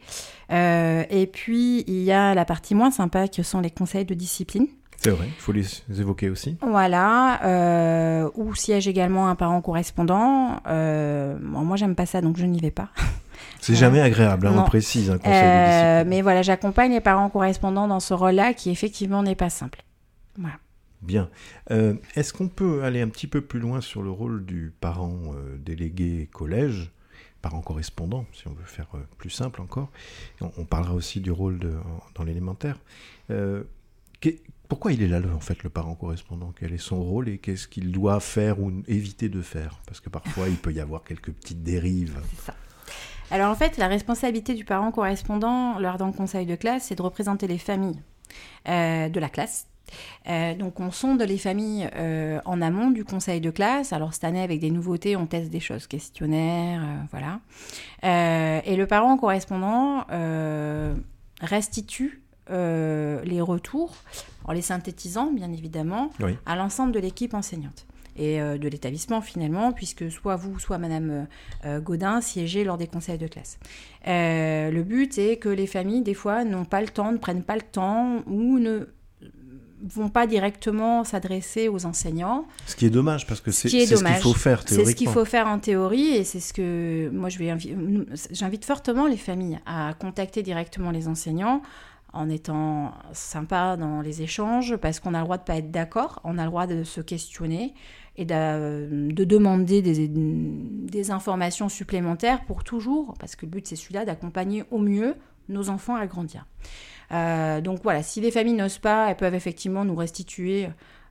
Euh, 0.52 1.04
et 1.10 1.28
puis 1.28 1.84
il 1.88 2.02
y 2.04 2.12
a 2.12 2.34
la 2.34 2.46
partie 2.46 2.76
moins 2.76 2.92
sympa 2.92 3.28
que 3.28 3.44
sont 3.44 3.62
les 3.62 3.72
conseils 3.72 4.06
de 4.06 4.14
discipline. 4.14 4.68
C'est 4.98 5.12
vrai, 5.12 5.28
il 5.28 5.42
faut 5.42 5.54
les 5.54 5.66
évoquer 5.98 6.30
aussi. 6.30 6.58
Voilà, 6.62 7.42
euh, 7.46 8.30
où 8.36 8.54
siège 8.54 8.88
également 8.88 9.30
un 9.30 9.36
parent 9.36 9.62
correspondant. 9.62 10.62
moi 10.66 11.76
j'aime 11.78 11.96
pas 11.96 12.06
ça 12.06 12.22
donc 12.22 12.38
je 12.38 12.46
n'y 12.46 12.60
vais 12.60 12.72
pas. 12.72 12.90
C'est 13.60 13.76
jamais 13.76 14.02
agréable, 14.02 14.48
hein, 14.48 14.56
on 14.58 14.64
précise 14.64 15.10
un 15.10 15.18
conseil 15.18 15.34
euh. 15.34 16.04
Mais 16.08 16.22
voilà, 16.22 16.42
j'accompagne 16.42 16.92
les 16.92 17.02
parents 17.02 17.30
correspondants 17.30 17.88
dans 17.88 18.00
ce 18.00 18.14
rôle-là 18.14 18.54
qui 18.54 18.70
effectivement 18.70 19.24
n'est 19.24 19.36
pas 19.36 19.50
simple. 19.50 19.84
Voilà. 20.38 20.58
Bien. 21.02 21.30
Euh, 21.72 21.94
est-ce 22.16 22.34
qu'on 22.34 22.50
peut 22.50 22.84
aller 22.84 23.02
un 23.02 23.10
petit 23.10 23.28
peu 23.28 23.42
plus 23.42 23.60
loin 23.60 23.82
sur 23.82 24.02
le 24.02 24.12
rôle 24.12 24.46
du 24.46 24.74
parent 24.82 25.18
euh, 25.34 25.58
délégué 25.58 26.30
collège, 26.32 26.92
parent 27.42 27.62
correspondant, 27.62 28.26
si 28.34 28.48
on 28.48 28.54
veut 28.54 28.66
faire 28.66 28.88
plus 29.18 29.30
simple 29.30 29.62
encore? 29.62 29.90
On, 30.42 30.66
parlera 30.66 30.94
aussi 30.94 31.22
du 31.22 31.32
rôle 31.32 31.60
de, 31.60 31.74
dans 32.16 32.24
l'élémentaire. 32.24 32.78
pourquoi 34.68 34.92
il 34.92 35.02
est 35.02 35.08
là, 35.08 35.22
en 35.34 35.40
fait, 35.40 35.64
le 35.64 35.70
parent 35.70 35.96
correspondant? 35.96 36.54
Quel 36.60 36.74
est 36.74 36.78
son 36.78 37.02
rôle 37.02 37.30
et 37.30 37.38
qu'est-ce 37.38 37.68
qu'il 37.68 37.94
doit 37.94 38.20
faire 38.20 38.60
ou 38.60 38.84
éviter 38.88 39.30
de 39.30 39.42
faire? 39.42 39.80
Parce 39.86 40.02
que 40.02 40.10
parfois, 40.10 40.50
il 40.50 40.58
peut 40.58 40.74
y 40.74 40.82
avoir 40.82 41.04
quelques 41.04 41.32
petites 41.32 41.64
dérives. 41.64 42.20
C'est 42.30 42.48
ça. 42.48 42.56
Alors 43.32 43.52
en 43.52 43.56
fait, 43.56 43.78
la 43.78 43.88
responsabilité 43.88 44.56
du 44.56 44.66
parent 44.66 44.92
correspondant 44.92 45.78
lors 45.80 45.98
d'un 45.98 46.12
conseil 46.12 46.46
de 46.46 46.56
classe, 46.56 46.86
c'est 46.86 46.96
de 46.96 47.02
représenter 47.02 47.48
les 47.48 47.60
familles 47.60 48.02
euh, 48.68 49.10
de 49.10 49.20
la 49.20 49.30
classe. 49.30 49.68
Euh, 50.28 50.54
donc 50.56 50.80
on 50.80 50.92
sonde 50.92 51.22
les 51.22 51.38
familles 51.38 51.90
euh, 51.96 52.40
en 52.46 52.62
amont 52.62 52.90
du 52.90 53.06
conseil 53.06 53.40
de 53.42 53.52
classe. 53.52 53.94
Alors 53.94 54.14
cette 54.14 54.24
année 54.24 54.42
avec 54.42 54.60
des 54.60 54.72
nouveautés, 54.72 55.16
on 55.16 55.28
teste 55.28 55.52
des 55.52 55.60
choses, 55.60 55.86
questionnaires, 55.88 56.82
voilà. 57.12 57.40
et 58.04 58.76
le 58.76 58.86
parent 58.88 59.18
correspondant 59.18 60.06
restitue 61.42 62.22
les 62.50 63.42
retours, 63.42 63.94
en 64.46 64.54
les 64.54 64.64
synthétisant 64.64 65.32
bien 65.32 65.52
évidemment, 65.52 66.12
à 66.46 66.56
l'ensemble 66.56 66.92
de 66.92 67.00
l'équipe 67.00 67.36
enseignante 67.36 67.86
et 68.20 68.42
euh, 68.42 68.58
de 68.58 68.68
l'établissement 68.68 69.22
finalement, 69.22 69.72
puisque 69.72 70.12
soit 70.12 70.36
vous, 70.36 70.60
soit 70.60 70.78
Madame 70.78 71.10
euh, 71.10 71.24
euh, 71.66 71.80
Godin 71.80 72.22
siégez 72.22 72.64
lors 72.64 72.78
des 72.78 72.88
conseils 72.88 73.18
de 73.18 73.28
classe. 73.28 73.58
le 74.06 74.82
but 74.82 75.18
est 75.18 75.38
que 75.38 75.50
les 75.50 75.68
familles, 75.68 76.02
des 76.02 76.14
fois, 76.14 76.44
n'ont 76.44 76.66
pas 76.66 76.82
le 76.82 76.90
temps, 76.90 77.12
ne 77.12 77.18
prennent 77.18 77.44
pas 77.44 77.56
le 77.56 77.62
temps 77.62 78.22
ou 78.28 78.60
ne 78.60 78.88
vont 79.82 80.10
pas 80.10 80.28
directement 80.28 81.06
s'adresser 81.06 81.70
aux 81.70 81.86
enseignants. 81.86 82.46
Ce 82.68 82.76
qui 82.76 82.86
est 82.86 82.90
dommage 82.90 83.26
parce 83.26 83.40
que 83.40 83.52
c'est 83.52 83.70
ce 83.70 83.86
qu'il 83.86 84.20
faut 84.20 84.34
faire 84.34 84.66
théoriquement. 84.66 84.86
C'est 84.86 84.92
ce 84.92 84.96
qu'il 84.98 85.10
faut 85.10 85.24
faire 85.24 85.48
en 85.48 85.60
théorie 85.60 86.10
et 86.10 86.26
c'est 86.26 86.42
ce 86.42 86.52
que 86.52 87.10
moi 87.14 87.30
je 87.30 87.40
vais 87.40 87.56
j'invite 88.32 88.66
fortement 88.66 89.08
les 89.08 89.16
familles 89.16 89.60
à 89.66 89.94
contacter 89.98 90.44
directement 90.44 90.92
les 90.92 91.08
enseignants 91.08 91.62
en 92.14 92.30
étant 92.30 92.94
sympa 93.14 93.78
dans 93.78 94.02
les 94.02 94.22
échanges 94.22 94.76
parce 94.78 95.00
qu'on 95.00 95.14
a 95.14 95.20
le 95.20 95.26
droit 95.26 95.38
de 95.38 95.44
pas 95.44 95.58
être 95.58 95.72
d'accord, 95.72 96.20
on 96.24 96.38
a 96.38 96.44
le 96.44 96.50
droit 96.50 96.68
de 96.68 96.84
se 96.84 97.02
questionner 97.02 97.74
et 98.20 98.26
de, 98.26 99.24
demander 99.24 99.82
des, 99.82 101.12
informations 101.12 101.70
supplémentaires 101.70 102.44
pour 102.46 102.66
toujours, 102.66 103.16
parce 103.18 103.38
que 103.38 103.46
le 103.46 103.52
but 103.52 103.66
c'est 103.66 103.78
celui-là, 103.78 104.04
d'accompagner 104.04 104.66
au 104.72 104.78
mieux 104.78 105.16
nos 105.48 105.70
enfants 105.70 105.96
à 105.96 106.06
grandir. 106.06 106.46
Euh, 107.12 107.62
donc 107.62 107.80
voilà, 107.82 108.04
si 108.04 108.20
les 108.20 108.30
familles 108.30 108.56
n'osent 108.56 108.78
pas, 108.78 109.10
elles 109.10 109.16
peuvent 109.16 109.34
effectivement 109.34 109.86
nous 109.86 109.96
restituer 109.96 110.68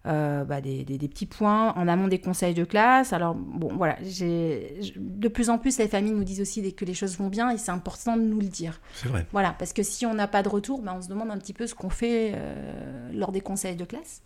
euh, 0.07 0.45
bah, 0.45 0.61
des, 0.61 0.85
petits 0.85 1.27
points 1.27 1.73
en 1.75 1.89
amont 1.89 2.09
des 2.09 2.21
conseils 2.21 2.55
de 2.55 2.65
classe. 2.65 3.13
Alors, 3.13 3.35
bon, 3.35 3.71
voilà, 3.75 3.97
de 4.01 5.29
plus 5.29 5.51
en 5.51 5.59
plus, 5.59 5.79
les 5.79 5.89
familles 5.89 6.13
nous 6.13 6.25
disent 6.25 6.41
aussi 6.41 6.75
que 6.75 6.85
les 6.85 6.95
choses 6.95 7.17
vont 7.19 7.29
bien 7.29 7.51
et 7.51 7.59
c'est 7.59 7.73
important 7.73 8.17
de 8.17 8.23
nous 8.23 8.39
le 8.39 8.47
dire. 8.47 8.81
C'est 8.95 9.09
vrai. 9.09 9.27
Voilà, 9.33 9.55
parce 9.59 9.73
que 9.73 9.83
si 9.83 10.07
on 10.07 10.15
n'a 10.15 10.29
pas 10.29 10.43
de 10.43 10.49
retour, 10.49 10.83
bah, 10.83 10.95
on 10.97 11.03
se 11.03 11.09
demande 11.09 11.31
un 11.31 11.39
petit 11.39 11.53
peu 11.53 11.67
ce 11.67 11.75
qu'on 11.75 11.91
fait 11.91 12.33
euh, 12.35 13.11
lors 13.13 13.33
des 13.33 13.41
conseils 13.41 13.77
de 13.77 13.85
classe. 13.85 14.23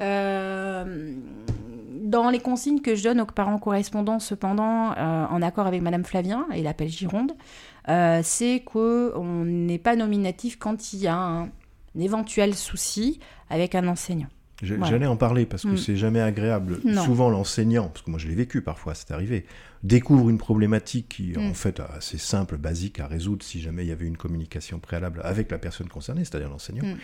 Euh, 0.00 1.14
dans 2.02 2.30
les 2.30 2.40
consignes 2.40 2.80
que 2.80 2.94
je 2.94 3.04
donne 3.04 3.20
aux 3.20 3.26
parents 3.26 3.58
correspondants, 3.58 4.18
cependant, 4.18 4.94
en 4.96 5.42
accord 5.42 5.66
avec 5.66 5.82
Madame 5.82 6.04
Flavien 6.04 6.46
et 6.52 6.62
l'appel 6.62 6.88
Gironde, 6.88 7.32
c'est 8.22 8.62
qu'on 8.64 9.44
n'est 9.44 9.78
pas 9.78 9.94
nominatif 9.94 10.58
quand 10.58 10.92
il 10.92 11.00
y 11.00 11.06
a 11.06 11.14
un 11.14 11.48
éventuel 11.96 12.54
souci 12.56 13.20
avec 13.48 13.76
un 13.76 13.86
enseignant. 13.86 14.28
J'allais 14.62 15.06
en 15.06 15.16
parler 15.16 15.46
parce 15.46 15.62
que 15.62 15.68
mm. 15.68 15.78
c'est 15.78 15.96
jamais 15.96 16.20
agréable. 16.20 16.80
Souvent, 17.04 17.30
l'enseignant, 17.30 17.88
parce 17.88 18.02
que 18.02 18.10
moi 18.10 18.18
je 18.18 18.28
l'ai 18.28 18.34
vécu 18.34 18.62
parfois, 18.62 18.94
c'est 18.94 19.10
arrivé, 19.10 19.46
découvre 19.82 20.28
une 20.28 20.38
problématique 20.38 21.08
qui, 21.08 21.36
en 21.36 21.50
mm. 21.50 21.54
fait, 21.54 21.80
assez 21.80 22.18
simple, 22.18 22.56
basique 22.56 23.00
à 23.00 23.06
résoudre 23.06 23.44
si 23.44 23.60
jamais 23.60 23.84
il 23.84 23.88
y 23.88 23.92
avait 23.92 24.06
une 24.06 24.16
communication 24.16 24.78
préalable 24.78 25.20
avec 25.24 25.50
la 25.50 25.58
personne 25.58 25.88
concernée, 25.88 26.24
c'est-à-dire 26.24 26.50
l'enseignant. 26.50 26.84
Mm. 26.84 26.96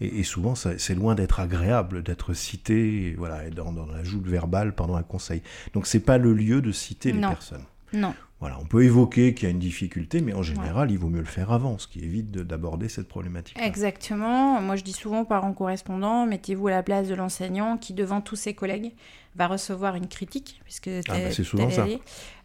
Et, 0.00 0.22
souvent, 0.24 0.54
c'est 0.54 0.94
loin 0.94 1.14
d'être 1.14 1.40
agréable 1.40 2.02
d'être 2.02 2.34
cité 2.34 3.14
voilà, 3.16 3.48
dans, 3.50 3.72
dans 3.72 3.86
l'ajout 3.86 4.20
verbal 4.20 4.74
pendant 4.74 4.96
un 4.96 5.02
conseil. 5.02 5.42
Donc, 5.72 5.86
c'est 5.86 6.00
pas 6.00 6.18
le 6.18 6.32
lieu 6.32 6.60
de 6.60 6.72
citer 6.72 7.12
les 7.12 7.20
personnes. 7.20 7.64
Non. 7.94 8.14
Voilà, 8.40 8.58
on 8.60 8.66
peut 8.66 8.84
évoquer 8.84 9.32
qu'il 9.32 9.44
y 9.44 9.46
a 9.46 9.50
une 9.50 9.58
difficulté, 9.58 10.20
mais 10.20 10.34
en 10.34 10.42
général, 10.42 10.90
il 10.90 10.98
vaut 10.98 11.08
mieux 11.08 11.20
le 11.20 11.24
faire 11.24 11.50
avant, 11.50 11.78
ce 11.78 11.88
qui 11.88 12.00
évite 12.00 12.30
d'aborder 12.30 12.90
cette 12.90 13.08
problématique. 13.08 13.56
Exactement. 13.58 14.60
Moi, 14.60 14.76
je 14.76 14.82
dis 14.82 14.92
souvent 14.92 15.20
aux 15.20 15.24
parents 15.24 15.54
correspondants, 15.54 16.26
mettez-vous 16.26 16.68
à 16.68 16.72
la 16.72 16.82
place 16.82 17.08
de 17.08 17.14
l'enseignant 17.14 17.78
qui, 17.78 17.94
devant 17.94 18.20
tous 18.20 18.36
ses 18.36 18.52
collègues, 18.52 18.92
va 19.36 19.46
recevoir 19.46 19.94
une 19.94 20.08
critique, 20.08 20.60
puisque 20.64 20.90
ah, 21.08 21.12
bah, 21.12 21.30
c'est 21.30 21.42
souvent 21.42 21.70
ça. 21.70 21.86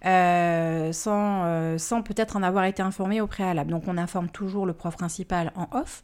Euh, 0.05 0.93
sans, 0.93 1.43
euh, 1.43 1.77
sans 1.77 2.01
peut-être 2.01 2.37
en 2.37 2.43
avoir 2.43 2.63
été 2.63 2.81
informé 2.81 3.19
au 3.19 3.27
préalable. 3.27 3.71
Donc, 3.71 3.83
on 3.87 3.97
informe 3.97 4.29
toujours 4.29 4.65
le 4.65 4.73
prof 4.73 4.95
principal 4.95 5.51
en 5.55 5.67
off. 5.77 6.03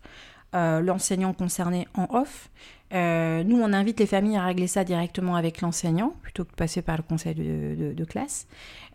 Euh, 0.56 0.80
l'enseignant 0.80 1.34
concerné 1.34 1.88
en 1.96 2.08
off. 2.12 2.50
Euh, 2.94 3.44
nous, 3.44 3.60
on 3.60 3.74
invite 3.74 4.00
les 4.00 4.06
familles 4.06 4.38
à 4.38 4.46
régler 4.46 4.68
ça 4.68 4.84
directement 4.84 5.36
avec 5.36 5.62
l'enseignant 5.62 6.16
plutôt 6.22 6.44
que 6.46 6.52
de 6.52 6.56
passer 6.56 6.82
par 6.82 6.98
le 6.98 7.04
conseil 7.04 7.34
de, 7.34 8.06
classe. 8.06 8.48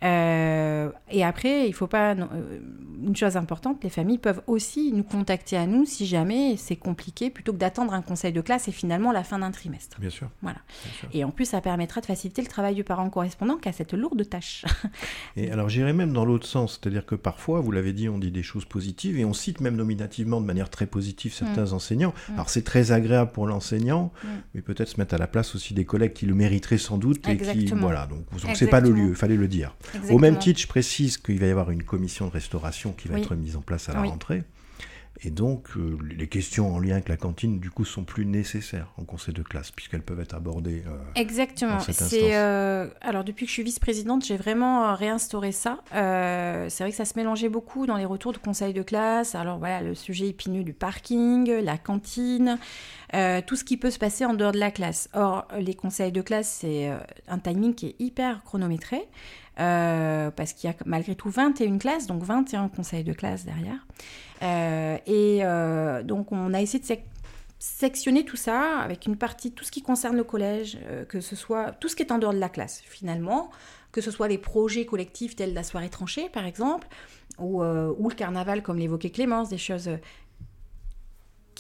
Euh, 0.05 0.91
et 1.11 1.25
après, 1.25 1.67
il 1.67 1.75
faut 1.75 1.89
pas. 1.89 2.13
Euh, 2.15 2.61
une 3.03 3.17
chose 3.17 3.37
importante, 3.37 3.83
les 3.83 3.91
familles 3.91 4.19
peuvent 4.19 4.43
aussi 4.47 4.93
nous 4.93 5.03
contacter 5.03 5.57
à 5.57 5.67
nous 5.67 5.87
si 5.87 6.07
jamais 6.07 6.57
c'est 6.57 6.77
compliqué, 6.77 7.31
plutôt 7.31 7.53
que 7.53 7.59
d'attendre 7.59 7.95
un 7.95 8.03
conseil 8.03 8.33
de 8.33 8.41
classe 8.41 8.69
et 8.69 8.73
finalement 8.73 9.11
la 9.11 9.25
fin 9.25 9.39
d'un 9.39 9.51
trimestre. 9.51 9.99
Bien 9.99 10.11
sûr. 10.11 10.29
Voilà. 10.43 10.59
Et 11.13 11.25
en 11.25 11.31
plus, 11.31 11.47
ça 11.47 11.61
permettra 11.61 12.01
de 12.01 12.07
faciliter 12.07 12.43
le 12.43 12.49
travail 12.49 12.75
du 12.75 12.85
parent 12.85 13.09
correspondant 13.11 13.57
qui 13.57 13.69
a 13.69 13.73
cette 13.73 13.95
lourde 13.95 14.29
tâche. 14.29 14.65
et 15.37 15.51
alors, 15.51 15.69
j'irai 15.69 15.93
même 15.93 16.13
dans 16.13 16.25
l'autre 16.25 16.47
sens, 16.47 16.79
c'est-à-dire 16.81 17.07
que 17.07 17.15
parfois, 17.15 17.61
vous 17.61 17.73
l'avez 17.73 17.93
dit, 17.93 18.09
on 18.09 18.19
dit 18.19 18.31
des 18.31 18.43
choses 18.43 18.67
positives 18.67 19.19
et 19.19 19.25
on 19.25 19.33
cite 19.33 19.61
même 19.61 19.77
nominativement 19.77 20.41
de 20.41 20.47
manière 20.47 20.71
très 20.71 20.87
positive 20.87 21.33
certains 21.33 21.67
mmh. 21.67 21.75
enseignants. 21.75 22.15
Mmh. 22.29 22.35
Alors, 22.35 22.51
c'est 22.51 22.65
très 22.65 22.93
agréable 22.93 23.33
pour 23.33 23.47
l'enseignant 23.47 23.90
Mm. 23.91 24.29
mais 24.55 24.63
peut-être 24.63 24.89
se 24.89 25.01
mettre 25.01 25.15
à 25.15 25.19
la 25.19 25.27
place 25.27 25.55
aussi 25.55 25.75
des 25.75 25.85
collègues 25.85 26.13
qui 26.13 26.27
le 26.27 26.35
mériteraient 26.35 26.79
sans 26.79 26.99
doute 26.99 27.29
et 27.29 27.37
qui 27.37 27.67
voilà 27.67 28.07
donc 28.07 28.25
c'est 28.55 28.67
pas 28.67 28.81
le 28.81 28.91
lieu, 28.91 29.11
il 29.11 29.15
fallait 29.15 29.37
le 29.37 29.49
dire. 29.49 29.75
Au 30.11 30.19
même 30.19 30.39
titre, 30.39 30.61
je 30.61 30.67
précise 30.67 31.19
qu'il 31.19 31.39
va 31.39 31.47
y 31.47 31.51
avoir 31.51 31.71
une 31.71 31.83
commission 31.83 32.27
de 32.27 32.33
restauration 32.33 32.93
qui 32.93 33.09
va 33.09 33.19
être 33.19 33.35
mise 33.35 33.57
en 33.57 33.63
place 33.63 33.89
à 33.89 33.93
la 33.93 34.03
rentrée. 34.03 34.43
Et 35.23 35.31
donc, 35.31 35.77
euh, 35.77 35.99
les 36.17 36.29
questions 36.29 36.75
en 36.75 36.79
lien 36.79 36.95
avec 36.95 37.11
la 37.11 37.19
cantine, 37.19 37.61
du 37.61 37.71
coup, 37.71 37.85
sont 37.85 38.05
plus 38.05 38.25
nécessaires 38.25 38.91
en 38.97 39.05
conseil 39.05 39.35
de 39.35 39.43
classe, 39.43 39.71
puisqu'elles 39.71 40.03
peuvent 40.03 40.21
être 40.21 40.35
abordées. 40.35 40.83
Euh, 40.87 40.97
Exactement. 41.15 41.79
C'est 41.81 42.35
euh, 42.37 42.89
alors 43.03 43.23
depuis 43.23 43.45
que 43.45 43.51
je 43.51 43.55
suis 43.55 43.63
vice-présidente, 43.63 44.25
j'ai 44.25 44.39
vraiment 44.39 44.95
réinstauré 44.95 45.53
ça. 45.53 45.81
c'est 45.93 46.79
vrai 46.81 46.91
que 46.91 46.97
ça 46.97 47.05
se 47.05 47.19
mélangeait 47.19 47.51
beaucoup 47.51 47.87
dans 47.87 47.97
les 47.97 48.07
retours 48.07 48.33
de 48.33 48.39
conseil 48.39 48.73
de 48.73 48.83
classe. 48.83 49.35
Alors 49.35 49.59
voilà, 49.59 49.83
le 49.83 49.95
sujet 49.95 50.29
épineux 50.29 50.63
du 50.63 50.73
parking, 50.73 51.51
la 51.51 51.77
cantine, 51.77 52.59
tout 53.13 53.57
ce 53.57 53.65
qui 53.65 53.77
peut 53.77 53.91
se 53.91 53.99
passer 53.99 54.25
en 54.25 54.33
dehors 54.33 54.53
de 54.53 54.59
la 54.59 54.71
classe. 54.71 55.11
Or, 55.13 55.47
les 55.59 55.75
conseils 55.75 56.13
de 56.13 56.23
classe, 56.23 56.49
c'est 56.61 56.91
un 57.29 57.39
timing 57.39 57.75
qui 57.75 57.89
est 57.89 57.97
hyper 57.99 58.43
chronométré. 58.45 59.07
Euh, 59.59 60.31
parce 60.31 60.53
qu'il 60.53 60.71
y 60.71 60.73
a 60.73 60.77
malgré 60.87 61.15
tout 61.15 61.29
21 61.29 61.79
classes, 61.79 62.07
donc 62.07 62.23
21 62.23 62.69
conseils 62.69 63.05
de 63.05 63.13
classe 63.13 63.45
derrière. 63.45 63.87
Euh, 64.43 64.97
et 65.07 65.41
euh, 65.43 66.03
donc 66.03 66.33
on 66.33 66.55
a 66.55 66.63
essayé 66.63 66.83
de 66.83 67.01
sectionner 67.59 68.25
tout 68.25 68.37
ça 68.37 68.79
avec 68.79 69.07
une 69.07 69.17
partie, 69.17 69.53
tout 69.53 69.65
ce 69.65 69.71
qui 69.71 69.83
concerne 69.83 70.17
le 70.17 70.25
collège, 70.25 70.79
que 71.09 71.21
ce 71.21 71.37
soit 71.37 71.73
tout 71.73 71.89
ce 71.89 71.97
qui 71.97 72.03
est 72.03 72.13
en 72.13 72.19
dehors 72.19 72.33
de 72.33 72.39
la 72.39 72.49
classe 72.49 72.81
finalement, 72.87 73.51
que 73.93 74.01
ce 74.01 74.11
soit 74.11 74.29
les 74.29 74.39
projets 74.39 74.87
collectifs 74.87 75.37
tels 75.37 75.53
la 75.53 75.63
soirée 75.63 75.91
tranchée 75.91 76.31
par 76.31 76.47
exemple, 76.47 76.89
ou, 77.39 77.63
ou 77.63 78.09
le 78.09 78.15
carnaval 78.15 78.63
comme 78.63 78.79
l'évoquait 78.79 79.11
Clémence, 79.11 79.51
des 79.51 79.59
choses 79.59 79.91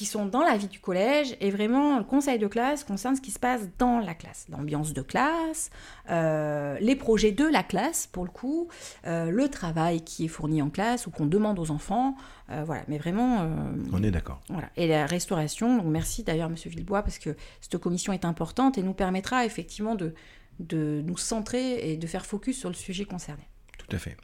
qui 0.00 0.07
sont 0.07 0.25
dans 0.25 0.40
la 0.40 0.57
vie 0.57 0.66
du 0.66 0.80
collège 0.80 1.37
et 1.42 1.50
vraiment 1.50 1.99
le 1.99 2.04
conseil 2.04 2.38
de 2.38 2.47
classe 2.47 2.85
concerne 2.85 3.16
ce 3.16 3.21
qui 3.21 3.30
se 3.30 3.38
passe 3.38 3.69
dans 3.76 3.99
la 3.99 4.14
classe, 4.14 4.47
l'ambiance 4.49 4.95
de 4.95 5.02
classe, 5.02 5.69
euh, 6.09 6.78
les 6.80 6.97
projets 6.97 7.33
de 7.33 7.45
la 7.45 7.62
classe 7.62 8.07
pour 8.07 8.25
le 8.25 8.30
coup, 8.30 8.69
euh, 9.07 9.30
le 9.30 9.49
travail 9.50 10.00
qui 10.00 10.25
est 10.25 10.28
fourni 10.28 10.62
en 10.62 10.71
classe 10.71 11.07
ou 11.07 11.11
qu'on 11.11 11.26
demande 11.26 11.59
aux 11.59 11.71
enfants, 11.71 12.16
euh, 12.49 12.62
voilà. 12.64 12.83
Mais 12.88 12.97
vraiment. 12.97 13.47
On 13.92 14.02
est 14.02 14.11
d'accord. 14.11 14.40
Voilà. 14.49 14.71
Et 14.78 14.88
la 14.88 15.04
restauration, 15.04 15.76
donc 15.76 15.85
merci 15.85 16.23
d'ailleurs 16.23 16.49
Monsieur 16.49 16.71
Villebois 16.71 17.02
parce 17.02 17.19
que 17.19 17.37
cette 17.61 17.76
commission 17.76 18.14
est 18.14 18.25
importante 18.25 18.78
et 18.78 18.83
nous 18.83 18.95
permettra 18.95 19.45
effectivement 19.45 19.97
de 19.97 20.14
de 20.61 21.02
nous 21.04 21.19
centrer 21.19 21.92
et 21.92 21.99
de 21.99 22.07
faire 22.07 22.25
focus 22.25 22.59
sur 22.59 22.71
le 22.71 22.75
sujet 22.75 23.04
concerné. 23.04 23.42
Tout 23.76 23.95
à 23.95 23.99
fait. 23.99 24.16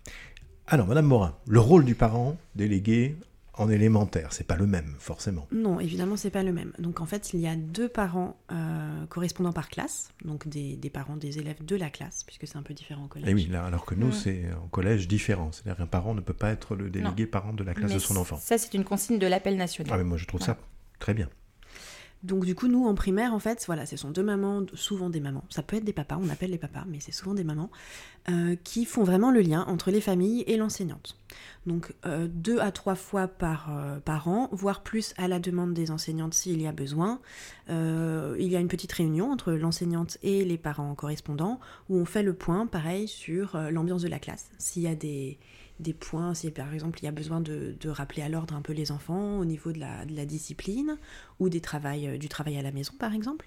Alors, 0.68 0.86
Madame 0.86 1.06
Morin, 1.06 1.36
le 1.46 1.60
rôle 1.60 1.84
du 1.84 1.94
parent 1.94 2.36
délégué 2.54 3.14
en 3.56 3.68
élémentaire. 3.70 4.32
C'est 4.32 4.46
pas 4.46 4.56
le 4.56 4.66
même, 4.66 4.94
forcément. 4.98 5.46
Non, 5.52 5.80
évidemment, 5.80 6.16
c'est 6.16 6.30
pas 6.30 6.42
le 6.42 6.52
même. 6.52 6.72
Donc 6.78 7.00
en 7.00 7.06
fait, 7.06 7.32
il 7.32 7.40
y 7.40 7.46
a 7.46 7.56
deux 7.56 7.88
parents 7.88 8.36
euh, 8.52 9.06
correspondant 9.06 9.52
par 9.52 9.68
classe, 9.68 10.12
donc 10.24 10.46
des, 10.48 10.78
parents 10.90 11.16
des 11.16 11.38
élèves 11.38 11.64
de 11.64 11.76
la 11.76 11.90
classe, 11.90 12.24
puisque 12.24 12.46
c'est 12.46 12.56
un 12.56 12.62
peu 12.62 12.74
différent 12.74 13.04
au 13.04 13.08
collège. 13.08 13.28
Et 13.28 13.32
eh 13.32 13.34
oui, 13.34 13.50
alors 13.54 13.84
que 13.84 13.94
nous, 13.94 14.12
c'est 14.12 14.52
en 14.52 14.68
collège 14.68 15.08
différent. 15.08 15.50
C'est-à-dire 15.52 15.76
qu'un 15.76 15.86
parent 15.86 16.14
ne 16.14 16.20
peut 16.20 16.34
pas 16.34 16.50
être 16.50 16.76
le 16.76 16.90
délégué 16.90 17.26
parent 17.26 17.52
de 17.52 17.64
la 17.64 17.74
classe 17.74 17.92
de 17.92 17.98
son 17.98 18.16
enfant. 18.16 18.36
Ça, 18.36 18.58
c'est 18.58 18.74
une 18.74 18.84
consigne 18.84 19.18
de 19.18 19.26
l'appel 19.26 19.56
national. 19.56 19.92
Ah, 19.92 19.98
mais 19.98 20.04
moi, 20.04 20.16
je 20.16 20.26
trouve 20.26 20.42
ça 20.42 20.58
très 20.98 21.14
bien. 21.14 21.28
Donc 22.26 22.44
du 22.44 22.54
coup, 22.56 22.66
nous, 22.66 22.86
en 22.86 22.94
primaire, 22.94 23.32
en 23.32 23.38
fait, 23.38 23.62
voilà, 23.66 23.86
ce 23.86 23.96
sont 23.96 24.10
deux 24.10 24.22
mamans, 24.22 24.66
souvent 24.74 25.10
des 25.10 25.20
mamans, 25.20 25.44
ça 25.48 25.62
peut 25.62 25.76
être 25.76 25.84
des 25.84 25.92
papas, 25.92 26.18
on 26.20 26.28
appelle 26.28 26.50
les 26.50 26.58
papas, 26.58 26.84
mais 26.88 26.98
c'est 27.00 27.12
souvent 27.12 27.34
des 27.34 27.44
mamans, 27.44 27.70
euh, 28.28 28.56
qui 28.64 28.84
font 28.84 29.04
vraiment 29.04 29.30
le 29.30 29.40
lien 29.40 29.64
entre 29.68 29.92
les 29.92 30.00
familles 30.00 30.42
et 30.48 30.56
l'enseignante. 30.56 31.16
Donc 31.66 31.94
euh, 32.04 32.26
deux 32.28 32.58
à 32.58 32.72
trois 32.72 32.96
fois 32.96 33.28
par, 33.28 33.68
euh, 33.70 34.00
par, 34.00 34.26
an, 34.26 34.48
voire 34.50 34.82
plus 34.82 35.14
à 35.16 35.28
la 35.28 35.38
demande 35.38 35.72
des 35.72 35.92
enseignantes 35.92 36.34
s'il 36.34 36.60
y 36.60 36.66
a 36.66 36.72
besoin. 36.72 37.20
il 37.68 38.48
y 38.48 38.56
a 38.56 38.60
une 38.60 38.68
petite 38.68 38.92
réunion 38.92 39.30
entre 39.30 39.52
l'enseignante 39.52 40.18
et 40.24 40.44
les 40.44 40.58
parents 40.58 40.94
correspondants 40.96 41.60
où 41.88 41.96
on 41.96 42.04
fait 42.04 42.24
le 42.24 42.34
point, 42.34 42.66
pareil, 42.66 43.06
sur 43.06 43.56
l'ambiance 43.70 44.02
de 44.02 44.08
la 44.08 44.18
classe. 44.18 44.50
S'il 44.58 44.82
y 44.82 44.88
a 44.88 44.96
des 44.96 45.38
des 45.78 45.92
points, 45.92 46.34
si 46.34 46.50
par 46.50 46.72
exemple 46.72 46.98
il 47.00 47.04
y 47.04 47.08
a 47.08 47.12
besoin 47.12 47.40
de, 47.40 47.76
rappeler 47.86 48.22
à 48.22 48.28
l'ordre 48.28 48.54
un 48.54 48.62
peu 48.62 48.72
les 48.72 48.90
enfants 48.90 49.38
au 49.38 49.44
niveau 49.44 49.72
de 49.72 49.78
la, 49.78 50.04
discipline 50.24 50.98
ou 51.38 51.48
des 51.48 51.60
euh, 51.74 52.18
du 52.18 52.28
travail 52.28 52.56
à 52.56 52.62
la 52.62 52.72
maison 52.72 52.92
par 52.98 53.14
exemple. 53.14 53.46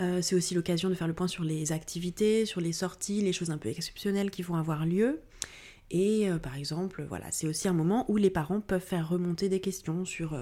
Euh, 0.00 0.20
c'est 0.22 0.34
aussi 0.34 0.54
l'occasion 0.54 0.88
de 0.88 0.94
faire 0.94 1.08
le 1.08 1.14
point 1.14 1.28
sur 1.28 1.44
les 1.44 1.72
activités, 1.72 2.46
sur 2.46 2.60
les 2.60 2.72
sorties, 2.72 3.22
les 3.22 3.32
choses 3.32 3.50
un 3.50 3.58
peu 3.58 3.68
exceptionnelles 3.68 4.30
qui 4.30 4.42
vont 4.42 4.54
avoir 4.54 4.86
lieu. 4.86 5.20
Et 5.90 6.30
euh, 6.30 6.38
par 6.38 6.56
exemple, 6.56 7.04
voilà, 7.08 7.26
c'est 7.30 7.46
aussi 7.46 7.68
un 7.68 7.72
moment 7.72 8.10
où 8.10 8.16
les 8.16 8.30
parents 8.30 8.60
peuvent 8.60 8.80
faire 8.80 9.08
remonter 9.08 9.48
des 9.48 9.60
questions 9.60 10.04
sur 10.04 10.38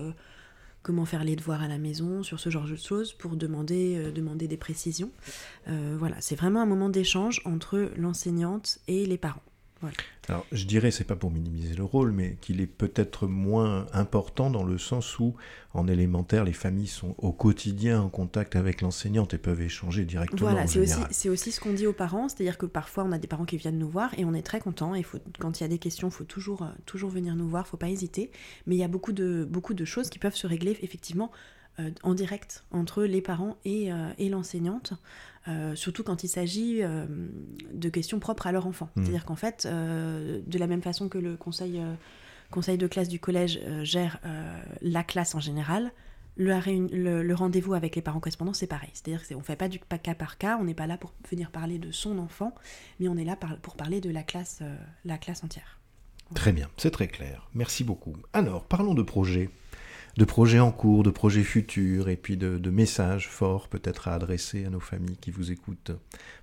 comment 0.82 1.04
faire 1.04 1.24
les 1.24 1.36
devoirs 1.36 1.62
à 1.62 1.68
la 1.68 1.78
maison, 1.78 2.22
sur 2.22 2.40
ce 2.40 2.50
genre 2.50 2.66
de 2.66 2.76
choses 2.76 3.12
pour 3.12 3.36
demander, 3.36 4.12
demander 4.12 4.48
des 4.48 4.56
précisions. 4.56 5.10
voilà, 5.66 6.16
c'est 6.20 6.36
vraiment 6.36 6.60
un 6.60 6.66
moment 6.66 6.88
d'échange 6.88 7.42
entre 7.44 7.90
l'enseignante 7.96 8.78
et 8.88 9.06
les 9.06 9.18
parents. 9.18 9.42
Alors, 10.28 10.46
je 10.52 10.64
dirais, 10.64 10.90
c'est 10.90 11.04
pas 11.04 11.16
pour 11.16 11.30
minimiser 11.30 11.74
le 11.74 11.84
rôle, 11.84 12.12
mais 12.12 12.36
qu'il 12.40 12.60
est 12.60 12.66
peut-être 12.66 13.26
moins 13.26 13.86
important 13.92 14.50
dans 14.50 14.62
le 14.62 14.78
sens 14.78 15.18
où, 15.18 15.34
en 15.74 15.88
élémentaire, 15.88 16.44
les 16.44 16.52
familles 16.52 16.86
sont 16.86 17.14
au 17.18 17.32
quotidien 17.32 18.00
en 18.00 18.08
contact 18.08 18.56
avec 18.56 18.80
l'enseignante 18.80 19.34
et 19.34 19.38
peuvent 19.38 19.60
échanger 19.60 20.04
directement. 20.04 20.50
Voilà, 20.50 20.66
c'est 20.66 20.78
aussi, 20.78 21.28
aussi, 21.28 21.52
ce 21.52 21.60
qu'on 21.60 21.72
dit 21.72 21.86
aux 21.86 21.92
parents, 21.92 22.28
c'est-à-dire 22.28 22.58
que 22.58 22.66
parfois 22.66 23.04
on 23.04 23.12
a 23.12 23.18
des 23.18 23.26
parents 23.26 23.44
qui 23.44 23.56
viennent 23.56 23.78
nous 23.78 23.88
voir 23.88 24.12
et 24.18 24.24
on 24.24 24.34
est 24.34 24.42
très 24.42 24.60
content. 24.60 24.94
Et 24.94 25.02
faut, 25.02 25.18
quand 25.38 25.60
il 25.60 25.62
y 25.62 25.66
a 25.66 25.68
des 25.68 25.78
questions, 25.78 26.08
il 26.08 26.14
faut 26.14 26.24
toujours, 26.24 26.62
euh, 26.62 26.70
toujours 26.86 27.10
venir 27.10 27.34
nous 27.34 27.48
voir, 27.48 27.66
faut 27.66 27.76
pas 27.76 27.88
hésiter. 27.88 28.30
Mais 28.66 28.76
il 28.76 28.78
y 28.78 28.84
a 28.84 28.88
beaucoup 28.88 29.12
de, 29.12 29.46
beaucoup 29.48 29.74
de 29.74 29.84
choses 29.84 30.10
qui 30.10 30.18
peuvent 30.18 30.36
se 30.36 30.46
régler 30.46 30.76
effectivement 30.82 31.30
en 32.02 32.14
direct 32.14 32.64
entre 32.70 33.04
les 33.04 33.22
parents 33.22 33.56
et, 33.64 33.92
euh, 33.92 34.10
et 34.18 34.28
l'enseignante. 34.28 34.94
Euh, 35.48 35.74
surtout 35.74 36.02
quand 36.02 36.22
il 36.22 36.28
s'agit 36.28 36.82
euh, 36.82 37.06
de 37.72 37.88
questions 37.88 38.20
propres 38.20 38.46
à 38.46 38.52
leur 38.52 38.66
enfant. 38.66 38.90
Mmh. 38.94 39.02
C'est-à-dire 39.02 39.24
qu'en 39.24 39.36
fait, 39.36 39.66
euh, 39.66 40.40
de 40.46 40.58
la 40.58 40.66
même 40.66 40.82
façon 40.82 41.08
que 41.08 41.16
le 41.16 41.36
conseil, 41.36 41.80
conseil 42.50 42.76
de 42.76 42.86
classe 42.86 43.08
du 43.08 43.18
collège 43.18 43.60
gère 43.82 44.20
la 44.82 45.02
classe 45.02 45.34
en 45.34 45.40
général, 45.40 45.92
le, 46.36 47.34
rendez-vous 47.34 47.74
avec 47.74 47.96
les 47.96 48.02
parents 48.02 48.20
correspondants, 48.20 48.52
c'est 48.52 48.66
pareil. 48.66 48.90
C'est-à-dire 48.92 49.26
qu'on 49.26 49.38
ne 49.38 49.42
fait 49.42 49.56
pas 49.56 49.68
du 49.68 49.78
cas 49.78 50.14
par 50.14 50.38
cas, 50.38 50.58
on 50.60 50.64
n'est 50.64 50.74
pas 50.74 50.86
là 50.86 50.96
pour 50.96 51.12
venir 51.30 51.50
parler 51.50 51.78
de 51.78 51.90
son 51.90 52.18
enfant, 52.18 52.54
mais 52.98 53.08
on 53.08 53.16
est 53.16 53.24
là 53.24 53.36
pour 53.36 53.76
parler 53.76 54.00
de 54.00 54.10
la 54.10 54.22
classe, 54.22 54.58
euh, 54.62 54.76
la 55.04 55.18
classe 55.18 55.44
entière. 55.44 55.78
Très 56.34 56.52
bien, 56.52 56.68
c'est 56.76 56.92
très 56.92 57.08
clair. 57.08 57.48
Merci 57.54 57.82
beaucoup. 57.84 58.16
Alors, 58.32 58.64
parlons 58.64 58.94
de 58.94 59.02
projets. 59.02 59.50
De 60.16 60.24
projets 60.24 60.58
en 60.58 60.72
cours, 60.72 61.02
de 61.02 61.10
projets 61.10 61.44
futurs, 61.44 62.08
et 62.08 62.16
puis 62.16 62.36
de, 62.36 62.58
de 62.58 62.70
messages 62.70 63.28
forts 63.28 63.68
peut-être 63.68 64.08
à 64.08 64.14
adresser 64.14 64.64
à 64.64 64.70
nos 64.70 64.80
familles 64.80 65.16
qui 65.20 65.30
vous 65.30 65.52
écoutent. 65.52 65.92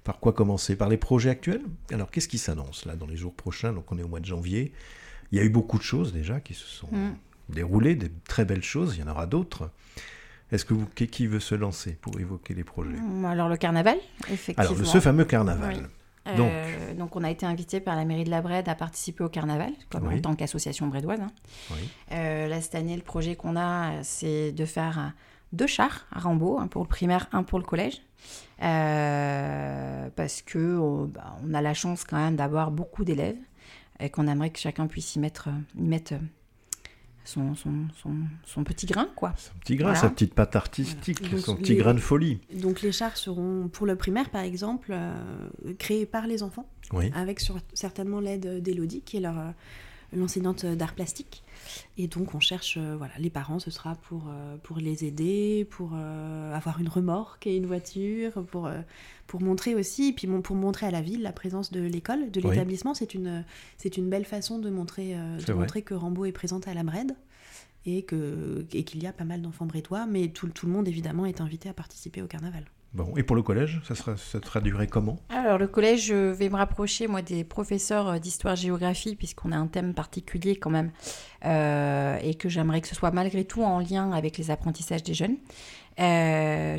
Par 0.04 0.20
quoi 0.20 0.34
commencer? 0.34 0.76
Par 0.76 0.90
les 0.90 0.98
projets 0.98 1.30
actuels? 1.30 1.64
Alors, 1.92 2.10
qu'est-ce 2.10 2.28
qui 2.28 2.38
s'annonce 2.38 2.86
là 2.86 2.96
dans 2.96 3.08
les 3.08 3.18
jours 3.18 3.34
prochains? 3.34 3.74
Donc, 3.74 3.92
on 3.92 3.98
est 3.98 4.04
au 4.04 4.08
mois 4.08 4.22
de 4.22 4.26
janvier. 4.26 4.72
Il 5.32 5.38
y 5.38 5.42
a 5.42 5.44
eu 5.44 5.50
beaucoup 5.50 5.78
de 5.78 5.84
choses 5.84 6.14
déjà 6.14 6.40
qui 6.40 6.54
se 6.54 6.66
sont 6.66 6.88
mm. 6.92 7.16
déroulées, 7.50 7.96
des 7.96 8.12
très 8.28 8.46
belles 8.46 8.64
choses, 8.64 8.96
il 8.96 9.02
y 9.02 9.04
en 9.04 9.12
aura 9.12 9.26
d'autres. 9.26 9.70
Est-ce 10.52 10.64
que 10.64 10.74
vous, 10.74 10.88
qui 10.88 11.28
veut 11.28 11.42
se 11.42 11.56
lancer 11.56 11.98
pour 12.00 12.20
évoquer 12.20 12.54
les 12.54 12.64
projets? 12.64 12.96
Mm, 12.96 13.26
Alors 13.26 13.50
le 13.50 13.58
carnaval, 13.58 13.98
effectivement. 14.32 14.72
Alors 14.72 14.86
ce 14.86 15.00
fameux 15.00 15.26
carnaval. 15.26 15.90
Donc. 16.36 16.52
Euh, 16.52 16.94
donc. 16.94 17.16
on 17.16 17.24
a 17.24 17.32
été 17.32 17.46
invité 17.46 17.80
par 17.80 17.96
la 17.96 18.06
mairie 18.06 18.24
de 18.24 18.30
la 18.30 18.42
Brède 18.42 18.68
à 18.70 18.76
participer 18.76 19.24
au 19.24 19.30
carnaval, 19.30 19.72
comme 19.90 20.08
en 20.08 20.20
tant 20.20 20.36
qu'association 20.36 20.88
brédoise. 20.88 21.20
Hein. 21.22 21.32
Euh, 22.12 22.48
là 22.48 22.62
cette 22.62 22.76
année, 22.76 22.96
le 22.96 23.02
projet 23.02 23.36
qu'on 23.36 23.56
a, 23.56 24.04
c'est 24.04 24.52
de 24.52 24.66
faire 24.66 25.14
deux 25.54 25.68
chars 25.68 26.06
à 26.12 26.20
Rambaud, 26.20 26.60
un 26.60 26.68
pour 26.68 26.82
le 26.84 26.88
primaire, 26.88 27.28
un 27.32 27.44
pour 27.44 27.60
le 27.60 27.66
collège. 27.66 28.02
Euh, 28.64 30.10
parce 30.16 30.42
que 30.42 31.06
bah, 31.08 31.38
on 31.44 31.54
a 31.54 31.62
la 31.62 31.74
chance 31.74 32.04
quand 32.04 32.18
même 32.18 32.36
d'avoir 32.36 32.72
beaucoup 32.72 33.04
d'élèves 33.04 33.38
et 34.00 34.10
qu'on 34.10 34.28
aimerait 34.28 34.50
que 34.50 34.60
chacun 34.60 34.88
puisse 34.88 35.16
y 35.16 35.20
mettre, 35.20 35.50
y 35.76 35.88
mettre 35.88 36.16
son, 37.28 37.56
son, 37.56 37.74
son, 38.46 38.64
petit 38.64 38.86
grain, 38.86 39.10
quoi. 39.16 39.34
Son 39.38 39.54
petit 39.60 39.76
grain, 39.76 39.94
sa 39.96 40.10
petite 40.10 40.34
pâte 40.34 40.56
artistique, 40.56 41.20
son 41.40 41.56
petit 41.56 41.76
grain 41.76 41.94
de 41.94 42.00
folie. 42.00 42.40
Donc 42.54 42.82
les 42.82 42.92
chars 42.92 43.18
seront, 43.18 43.68
pour 43.68 43.86
le 43.86 43.96
primaire 43.96 44.30
par 44.30 44.44
exemple, 44.44 44.92
euh, 44.92 45.14
créés 45.78 46.06
par 46.06 46.26
les 46.28 46.42
enfants, 46.42 46.70
avec 47.14 47.42
certainement 47.74 48.20
l'aide 48.20 48.62
d'Elodie, 48.64 49.02
qui 49.02 49.18
est 49.18 49.22
leur 49.22 49.36
euh, 50.14 50.18
l'enseignante 50.18 50.66
d'art 50.66 50.94
plastique. 50.94 51.44
Et 51.98 52.08
donc 52.08 52.36
on 52.36 52.40
cherche, 52.40 52.78
euh, 52.78 52.96
voilà, 52.98 53.14
les 53.20 53.30
parents, 53.30 53.60
ce 53.60 53.72
sera 53.72 53.96
pour, 53.96 54.26
euh, 54.30 54.58
pour 54.58 54.78
les 54.78 55.06
aider, 55.06 55.68
pour 55.70 55.92
euh, 55.94 56.54
avoir 56.54 56.80
une 56.80 56.90
remorque 56.90 57.48
et 57.48 57.56
une 57.56 57.66
voiture, 57.66 58.44
pour, 58.46 58.70
pour 59.28 59.42
montrer 59.42 59.76
aussi, 59.76 60.10
et 60.10 60.14
puis 60.14 60.28
pour 60.28 60.56
montrer 60.56 60.86
à 60.86 60.92
la 60.92 61.02
ville 61.02 61.22
la 61.22 61.34
présence 61.34 61.72
de 61.72 61.82
l'école, 61.82 62.32
de 62.32 62.42
l'établissement. 62.42 62.94
C'est 62.94 63.14
une, 63.14 63.44
c'est 63.78 63.98
une 63.98 64.10
belle 64.10 64.26
façon 64.26 64.60
de 64.60 64.70
montrer, 64.70 65.16
de 65.16 65.54
montrer 65.54 65.82
que 65.82 65.94
Rambo 65.94 66.26
est 66.26 66.32
présente 66.32 66.68
à 66.68 66.74
la 66.74 66.84
Brède 66.84 67.16
et 67.86 68.04
qu'il 68.04 68.66
et 68.74 68.84
qu'il 68.84 69.02
y 69.02 69.08
a 69.08 69.14
pas 69.14 69.24
mal 69.24 69.42
d'enfants 69.42 69.66
brétois, 69.66 70.06
mais 70.06 70.30
tout, 70.30 70.48
tout 70.48 70.66
le 70.66 70.72
monde 70.72 70.88
évidemment 70.88 71.26
est 71.26 71.42
invité 71.42 71.70
à 71.70 71.74
participer 71.74 72.22
au 72.22 72.28
carnaval. 72.28 72.66
Et 73.16 73.24
pour 73.24 73.36
le 73.36 73.44
collège, 73.44 73.82
ça, 73.84 73.96
sera, 73.96 74.16
traduirait 74.40 74.88
comment? 74.88 75.18
Alors 75.30 75.58
le 75.58 75.68
collège, 75.68 76.08
je 76.08 76.32
vais 76.32 76.50
me 76.50 76.56
rapprocher 76.56 77.08
moi 77.08 77.22
des 77.22 77.44
professeurs 77.44 78.08
euh, 78.08 78.20
d'histoire-géographie 78.20 79.16
puisqu'on 79.16 79.52
a 79.52 79.58
un 79.58 79.68
thème 79.68 79.94
particulier 79.94 80.56
quand 80.56 80.70
même 80.70 80.92
euh, 81.46 82.18
et 82.22 82.34
que 82.36 82.50
j'aimerais 82.50 82.82
que 82.82 82.88
ce 82.88 82.96
soit 82.96 83.12
malgré 83.12 83.46
tout 83.46 83.62
en 83.62 83.80
lien 83.80 84.12
avec 84.12 84.38
les 84.38 84.52
apprentissages 84.52 85.04
des 85.04 85.14
jeunes. 85.14 85.38
Euh, 86.00 86.78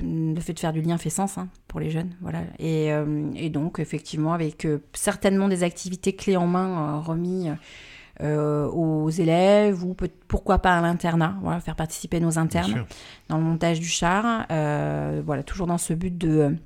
le 0.00 0.40
fait 0.40 0.52
de 0.52 0.58
faire 0.58 0.72
du 0.72 0.82
lien 0.82 0.98
fait 0.98 1.10
sens 1.10 1.38
hein, 1.38 1.48
pour 1.68 1.80
les 1.80 1.90
jeunes, 1.90 2.14
voilà. 2.20 2.42
Et, 2.58 2.90
et 3.34 3.50
donc 3.50 3.78
effectivement 3.78 4.32
avec 4.32 4.66
certainement 4.92 5.48
des 5.48 5.62
activités 5.62 6.14
clés 6.14 6.36
en 6.36 6.46
main 6.46 6.98
remis 7.00 7.48
euh, 8.22 8.66
aux 8.68 9.10
élèves 9.10 9.84
ou 9.84 9.94
pourquoi 10.26 10.58
pas 10.58 10.78
à 10.78 10.80
l'internat, 10.80 11.36
voilà, 11.42 11.60
faire 11.60 11.76
participer 11.76 12.18
nos 12.18 12.38
internes 12.38 12.86
dans 13.28 13.36
le 13.36 13.44
montage 13.44 13.78
du 13.78 13.88
char. 13.88 14.46
Euh, 14.50 15.20
voilà, 15.24 15.42
toujours 15.42 15.66
dans 15.66 15.76
ce 15.76 15.92
but 15.92 16.16
de, 16.16 16.56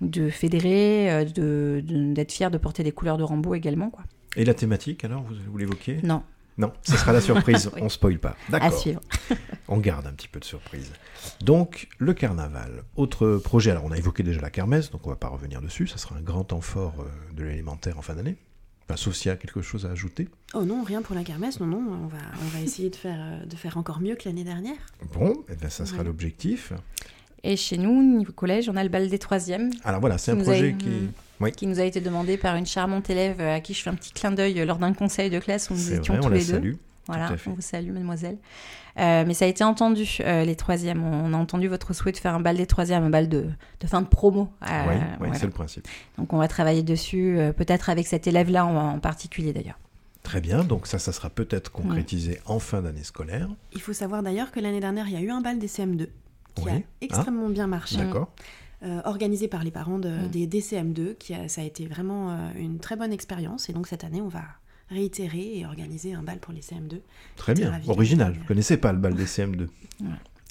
de 0.00 0.30
fédérer, 0.30 1.12
euh, 1.12 1.24
de, 1.24 1.82
d'être 1.84 2.32
fier 2.32 2.50
de 2.50 2.56
porter 2.56 2.82
des 2.82 2.92
couleurs 2.92 3.18
de 3.18 3.22
Rambo 3.22 3.54
également. 3.54 3.90
Quoi. 3.90 4.04
Et 4.36 4.46
la 4.46 4.54
thématique, 4.54 5.04
alors, 5.04 5.22
vous, 5.22 5.34
vous 5.50 5.58
l'évoquiez? 5.58 5.98
Non. 6.02 6.22
Non, 6.56 6.72
ce 6.82 6.96
sera 6.96 7.12
la 7.12 7.20
surprise, 7.20 7.70
on 7.80 7.90
spoil 7.90 8.18
pas. 8.18 8.36
D'accord. 8.48 8.68
À 8.68 8.70
suivre. 8.72 9.00
on 9.68 9.76
garde 9.78 10.06
un 10.06 10.12
petit 10.12 10.28
peu 10.28 10.40
de 10.40 10.44
surprise. 10.44 10.90
Donc, 11.42 11.88
le 11.98 12.14
carnaval. 12.14 12.84
Autre 12.96 13.36
projet, 13.36 13.72
alors 13.72 13.84
on 13.84 13.90
a 13.90 13.98
évoqué 13.98 14.22
déjà 14.22 14.40
la 14.40 14.50
kermesse, 14.50 14.90
donc 14.90 15.06
on 15.06 15.10
va 15.10 15.16
pas 15.16 15.28
revenir 15.28 15.60
dessus, 15.60 15.86
ça 15.86 15.98
sera 15.98 16.16
un 16.16 16.22
grand 16.22 16.44
temps 16.44 16.62
fort 16.62 16.94
de 17.34 17.44
l'élémentaire 17.44 17.98
en 17.98 18.02
fin 18.02 18.14
d'année. 18.14 18.36
Enfin, 18.86 18.96
sauf 18.96 19.14
s'il 19.14 19.30
y 19.30 19.32
a 19.32 19.36
quelque 19.36 19.62
chose 19.62 19.86
à 19.86 19.90
ajouter. 19.90 20.28
Oh 20.52 20.64
non, 20.64 20.82
rien 20.82 21.00
pour 21.00 21.14
la 21.14 21.24
kermesse, 21.24 21.58
non, 21.58 21.66
non, 21.66 21.82
on 22.04 22.06
va, 22.06 22.18
on 22.42 22.48
va 22.48 22.60
essayer 22.60 22.90
de 22.90 22.96
faire, 22.96 23.18
euh, 23.18 23.46
de 23.46 23.56
faire 23.56 23.78
encore 23.78 24.00
mieux 24.00 24.14
que 24.14 24.28
l'année 24.28 24.44
dernière. 24.44 24.76
Bon, 25.14 25.32
et 25.32 25.52
eh 25.52 25.56
bien, 25.56 25.70
ça 25.70 25.86
sera 25.86 26.02
l'objectif. 26.02 26.72
Et 27.42 27.56
chez 27.56 27.78
nous, 27.78 28.02
niveau 28.02 28.32
collège, 28.32 28.68
on 28.68 28.76
a 28.76 28.82
le 28.82 28.90
bal 28.90 29.08
des 29.08 29.18
troisièmes. 29.18 29.70
Alors 29.84 30.00
voilà, 30.00 30.18
c'est 30.18 30.32
un 30.32 30.36
projet 30.36 30.74
qui... 30.78 31.08
Oui. 31.40 31.50
qui 31.50 31.66
nous 31.66 31.80
a 31.80 31.84
été 31.84 32.00
demandé 32.00 32.36
par 32.36 32.54
une 32.54 32.64
charmante 32.64 33.10
élève 33.10 33.40
à 33.40 33.60
qui 33.60 33.74
je 33.74 33.82
fais 33.82 33.90
un 33.90 33.96
petit 33.96 34.12
clin 34.12 34.30
d'œil 34.30 34.64
lors 34.64 34.78
d'un 34.78 34.92
conseil 34.94 35.30
de 35.30 35.40
classe 35.40 35.68
où 35.68 35.74
nous 35.74 35.92
étions 35.92 36.20
tous 36.20 36.28
les 36.28 36.44
deux. 36.44 36.76
Voilà, 37.06 37.34
on 37.46 37.50
vous 37.50 37.60
salue, 37.60 37.90
mademoiselle. 37.90 38.38
Euh, 38.98 39.24
mais 39.26 39.34
ça 39.34 39.44
a 39.44 39.48
été 39.48 39.64
entendu, 39.64 40.18
euh, 40.20 40.44
les 40.44 40.54
troisièmes. 40.54 41.02
On 41.02 41.32
a 41.32 41.36
entendu 41.36 41.68
votre 41.68 41.92
souhait 41.92 42.12
de 42.12 42.16
faire 42.16 42.34
un 42.34 42.40
bal 42.40 42.56
des 42.56 42.66
troisièmes, 42.66 43.02
un 43.04 43.10
bal 43.10 43.28
de, 43.28 43.46
de 43.80 43.86
fin 43.86 44.00
de 44.00 44.06
promo. 44.06 44.48
Euh, 44.62 44.98
oui, 45.20 45.28
c'est 45.34 45.46
le 45.46 45.52
principe. 45.52 45.88
Donc 46.18 46.32
on 46.32 46.38
va 46.38 46.48
travailler 46.48 46.82
dessus, 46.82 47.38
peut-être 47.56 47.90
avec 47.90 48.06
cet 48.06 48.26
élève-là 48.26 48.66
en, 48.66 48.98
particulier 49.00 49.52
d'ailleurs. 49.52 49.78
Très 50.22 50.40
bien, 50.40 50.64
donc 50.64 50.86
ça, 50.86 50.98
ça 50.98 51.12
sera 51.12 51.28
peut-être 51.28 51.70
concrétisé 51.70 52.40
en 52.46 52.58
fin 52.58 52.80
d'année 52.80 53.04
scolaire. 53.04 53.48
Il 53.74 53.80
faut 53.80 53.92
savoir 53.92 54.22
d'ailleurs 54.22 54.52
que 54.52 54.60
l'année 54.60 54.80
dernière, 54.80 55.06
il 55.06 55.12
y 55.12 55.16
a 55.16 55.20
eu 55.20 55.30
un 55.30 55.42
bal 55.42 55.58
des 55.58 55.68
CM2 55.68 56.08
qui 56.54 56.68
a 56.68 56.78
extrêmement 57.00 57.48
bien 57.48 57.66
marché. 57.66 57.98
D'accord. 57.98 58.30
organisé 59.04 59.48
par 59.48 59.64
les 59.64 59.70
parents 59.70 59.98
de, 59.98 60.26
des 60.28 60.46
DCM2, 60.46 61.16
qui 61.16 61.34
ça 61.48 61.60
a 61.60 61.64
été 61.64 61.86
vraiment 61.86 62.38
une 62.56 62.78
très 62.78 62.96
bonne 62.96 63.12
expérience. 63.12 63.68
Et 63.68 63.72
donc 63.72 63.86
cette 63.86 64.04
année, 64.04 64.22
on 64.22 64.28
va 64.28 64.44
réitérer 64.90 65.58
et 65.58 65.66
organiser 65.66 66.14
un 66.14 66.22
bal 66.22 66.38
pour 66.38 66.52
les 66.52 66.60
CM2. 66.60 67.00
Très 67.36 67.54
bien, 67.54 67.80
original. 67.88 68.34
Je 68.34 68.40
ne 68.40 68.44
connaissais 68.44 68.76
pas 68.76 68.92
le 68.92 68.98
bal 68.98 69.14
des 69.14 69.24
CM2. 69.24 69.68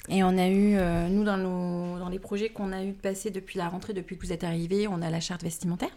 Et 0.09 0.23
on 0.23 0.37
a 0.37 0.47
eu, 0.47 0.75
euh, 0.75 1.07
nous, 1.07 1.23
dans, 1.23 1.37
nos, 1.37 1.97
dans 1.97 2.09
les 2.09 2.19
projets 2.19 2.49
qu'on 2.49 2.73
a 2.73 2.83
eu 2.83 2.91
de 2.91 2.97
passer 2.97 3.31
depuis 3.31 3.57
la 3.57 3.69
rentrée, 3.69 3.93
depuis 3.93 4.17
que 4.17 4.25
vous 4.25 4.33
êtes 4.33 4.43
arrivés, 4.43 4.87
on 4.87 5.01
a 5.01 5.09
la 5.09 5.19
charte 5.19 5.43
vestimentaire. 5.43 5.91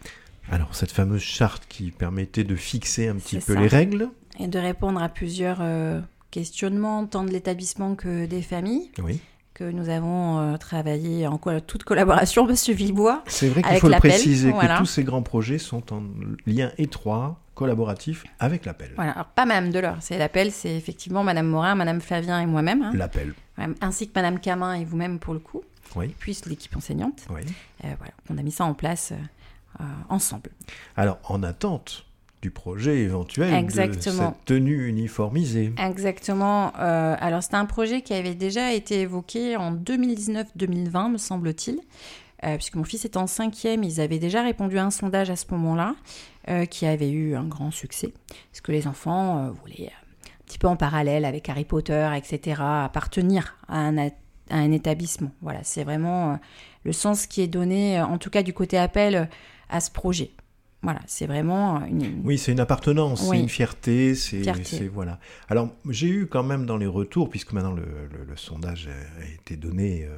Alors, 0.49 0.75
cette 0.75 0.91
fameuse 0.91 1.21
charte 1.21 1.65
qui 1.67 1.91
permettait 1.91 2.45
de 2.45 2.55
fixer 2.55 3.09
un 3.09 3.15
petit 3.15 3.39
peu 3.39 3.53
les 3.53 3.67
règles. 3.67 4.09
Et 4.39 4.47
de 4.47 4.59
répondre 4.59 5.01
à 5.01 5.09
plusieurs 5.09 5.57
euh, 5.61 5.99
questionnements, 6.31 7.05
tant 7.05 7.25
de 7.25 7.31
l'établissement 7.31 7.95
que 7.95 8.25
des 8.25 8.41
familles. 8.41 8.91
Oui 9.03 9.19
que 9.57 9.63
nous 9.63 9.89
avons 9.89 10.37
euh, 10.37 10.57
travaillé 10.57 11.25
en 11.25 11.39
toute 11.65 11.83
collaboration, 11.83 12.45
Monsieur 12.47 12.75
Villebois. 12.75 13.23
C'est 13.25 13.49
vrai 13.49 13.63
qu'il 13.63 13.77
faut 13.79 13.89
le 13.89 13.97
préciser 13.97 14.51
que 14.51 14.77
tous 14.77 14.85
ces 14.85 15.03
grands 15.03 15.23
projets 15.23 15.57
sont 15.57 15.93
en 15.93 16.03
lien 16.45 16.71
étroit, 16.77 17.39
collaboratif 17.57 18.23
avec 18.39 18.65
l'appel. 18.65 18.91
Voilà, 18.95 19.11
alors 19.11 19.25
pas 19.25 19.45
Madame 19.45 19.71
Delors, 19.71 19.97
c'est 19.99 20.17
l'appel, 20.17 20.51
c'est 20.51 20.75
effectivement 20.75 21.23
Madame 21.23 21.47
Morin, 21.47 21.75
Madame 21.75 21.99
Flavien 21.99 22.39
et 22.39 22.45
moi-même. 22.45 22.83
Hein. 22.83 22.91
L'appel. 22.93 23.33
Ainsi 23.81 24.07
que 24.07 24.13
Madame 24.15 24.39
Camin 24.39 24.75
et 24.75 24.85
vous-même 24.85 25.19
pour 25.19 25.33
le 25.33 25.39
coup. 25.39 25.63
Oui. 25.95 26.13
Puis 26.19 26.39
l'équipe 26.45 26.75
enseignante. 26.77 27.25
Oui. 27.31 27.41
Euh, 27.83 27.87
voilà, 27.97 28.13
on 28.29 28.37
a 28.37 28.43
mis 28.43 28.51
ça 28.51 28.65
en 28.65 28.75
place 28.75 29.11
euh, 29.81 29.83
ensemble. 30.09 30.51
Alors, 30.95 31.17
en 31.23 31.41
attente 31.41 32.05
du 32.41 32.51
projet 32.51 32.99
éventuel 32.99 33.65
de 33.65 33.71
cette 33.71 34.09
tenue 34.45 34.87
uniformisée. 34.87 35.73
Exactement. 35.77 36.71
Euh, 36.79 37.15
alors 37.19 37.41
c'était 37.41 37.55
un 37.55 37.65
projet 37.65 38.01
qui 38.01 38.13
avait 38.13 38.35
déjà 38.35 38.73
été 38.73 39.01
évoqué 39.01 39.57
en 39.57 39.73
2019-2020, 39.73 41.11
me 41.13 41.17
semble-t-il, 41.17 41.79
euh, 42.43 42.55
puisque 42.55 42.75
mon 42.75 42.83
fils 42.83 43.05
était 43.05 43.17
en 43.17 43.25
cinquième, 43.27 43.83
ils 43.83 43.99
avaient 43.99 44.19
déjà 44.19 44.43
répondu 44.43 44.77
à 44.77 44.85
un 44.85 44.91
sondage 44.91 45.31
à 45.31 45.35
ce 45.35 45.45
moment-là, 45.51 45.95
euh, 46.49 46.65
qui 46.65 46.85
avait 46.85 47.09
eu 47.09 47.35
un 47.35 47.45
grand 47.45 47.71
succès, 47.71 48.13
parce 48.51 48.61
que 48.61 48.71
les 48.71 48.87
enfants 48.87 49.51
voulaient 49.51 49.91
un 49.91 50.45
petit 50.45 50.59
peu 50.59 50.67
en 50.67 50.75
parallèle 50.75 51.25
avec 51.25 51.49
Harry 51.49 51.65
Potter, 51.65 52.09
etc., 52.15 52.61
appartenir 52.61 53.57
à 53.67 53.79
un, 53.87 53.97
à 53.97 54.09
un 54.49 54.71
établissement. 54.71 55.31
Voilà, 55.41 55.59
c'est 55.63 55.83
vraiment 55.83 56.39
le 56.83 56.93
sens 56.93 57.27
qui 57.27 57.41
est 57.41 57.47
donné, 57.47 58.01
en 58.01 58.17
tout 58.17 58.29
cas 58.29 58.43
du 58.43 58.53
côté 58.53 58.77
appel, 58.77 59.29
à 59.69 59.79
ce 59.79 59.91
projet. 59.91 60.31
Voilà, 60.83 61.01
c'est 61.07 61.25
vraiment 61.25 61.83
une. 61.85 62.21
Oui, 62.23 62.37
c'est 62.37 62.51
une 62.51 62.59
appartenance, 62.59 63.27
c'est 63.27 63.39
une 63.39 63.49
fierté, 63.49 64.13
c'est 64.15 64.87
voilà. 64.87 65.19
Alors 65.49 65.69
j'ai 65.89 66.07
eu 66.07 66.27
quand 66.27 66.43
même 66.43 66.65
dans 66.65 66.77
les 66.77 66.85
retours, 66.85 67.29
puisque 67.29 67.51
maintenant 67.53 67.73
le, 67.73 67.83
sondage 68.35 68.87
a 69.19 69.25
été 69.25 69.57
donné 69.57 70.05
euh, 70.05 70.15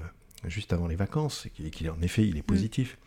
juste 0.48 0.74
avant 0.74 0.88
les 0.88 0.98
vacances 0.98 1.48
et 1.64 1.70
qu'il 1.70 1.90
en 1.90 2.02
effet 2.02 2.28
il 2.28 2.36
est 2.38 2.42
mm. 2.42 2.44
positif 2.44 2.98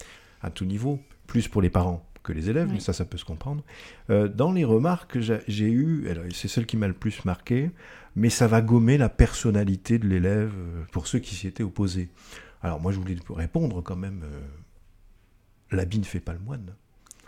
à 0.40 0.50
tout 0.50 0.64
niveau, 0.64 0.98
plus 1.26 1.46
pour 1.46 1.60
les 1.60 1.70
parents 1.70 2.04
que 2.22 2.32
les 2.32 2.50
élèves, 2.50 2.68
mais 2.72 2.80
ça 2.80 2.92
ça 2.92 3.04
peut 3.04 3.18
se 3.18 3.24
comprendre. 3.24 3.62
Euh, 4.10 4.28
dans 4.28 4.52
les 4.52 4.64
remarques 4.64 5.18
j'ai 5.20 5.70
eu, 5.70 6.08
c'est 6.32 6.48
celle 6.48 6.66
qui 6.66 6.76
m'a 6.76 6.88
le 6.88 6.94
plus 6.94 7.24
marqué, 7.24 7.70
mais 8.16 8.30
ça 8.30 8.46
va 8.46 8.60
gommer 8.60 8.98
la 8.98 9.08
personnalité 9.08 9.98
de 9.98 10.06
l'élève 10.06 10.52
euh, 10.56 10.84
pour 10.92 11.06
ceux 11.06 11.18
qui 11.18 11.34
s'y 11.34 11.46
étaient 11.46 11.62
opposés. 11.62 12.10
Alors 12.62 12.80
moi 12.80 12.92
je 12.92 12.98
voulais 12.98 13.16
répondre 13.30 13.82
quand 13.82 13.96
même, 13.96 14.22
l'habit 15.70 15.98
ne 15.98 16.04
fait 16.04 16.20
pas 16.20 16.32
le 16.32 16.38
moine. 16.38 16.74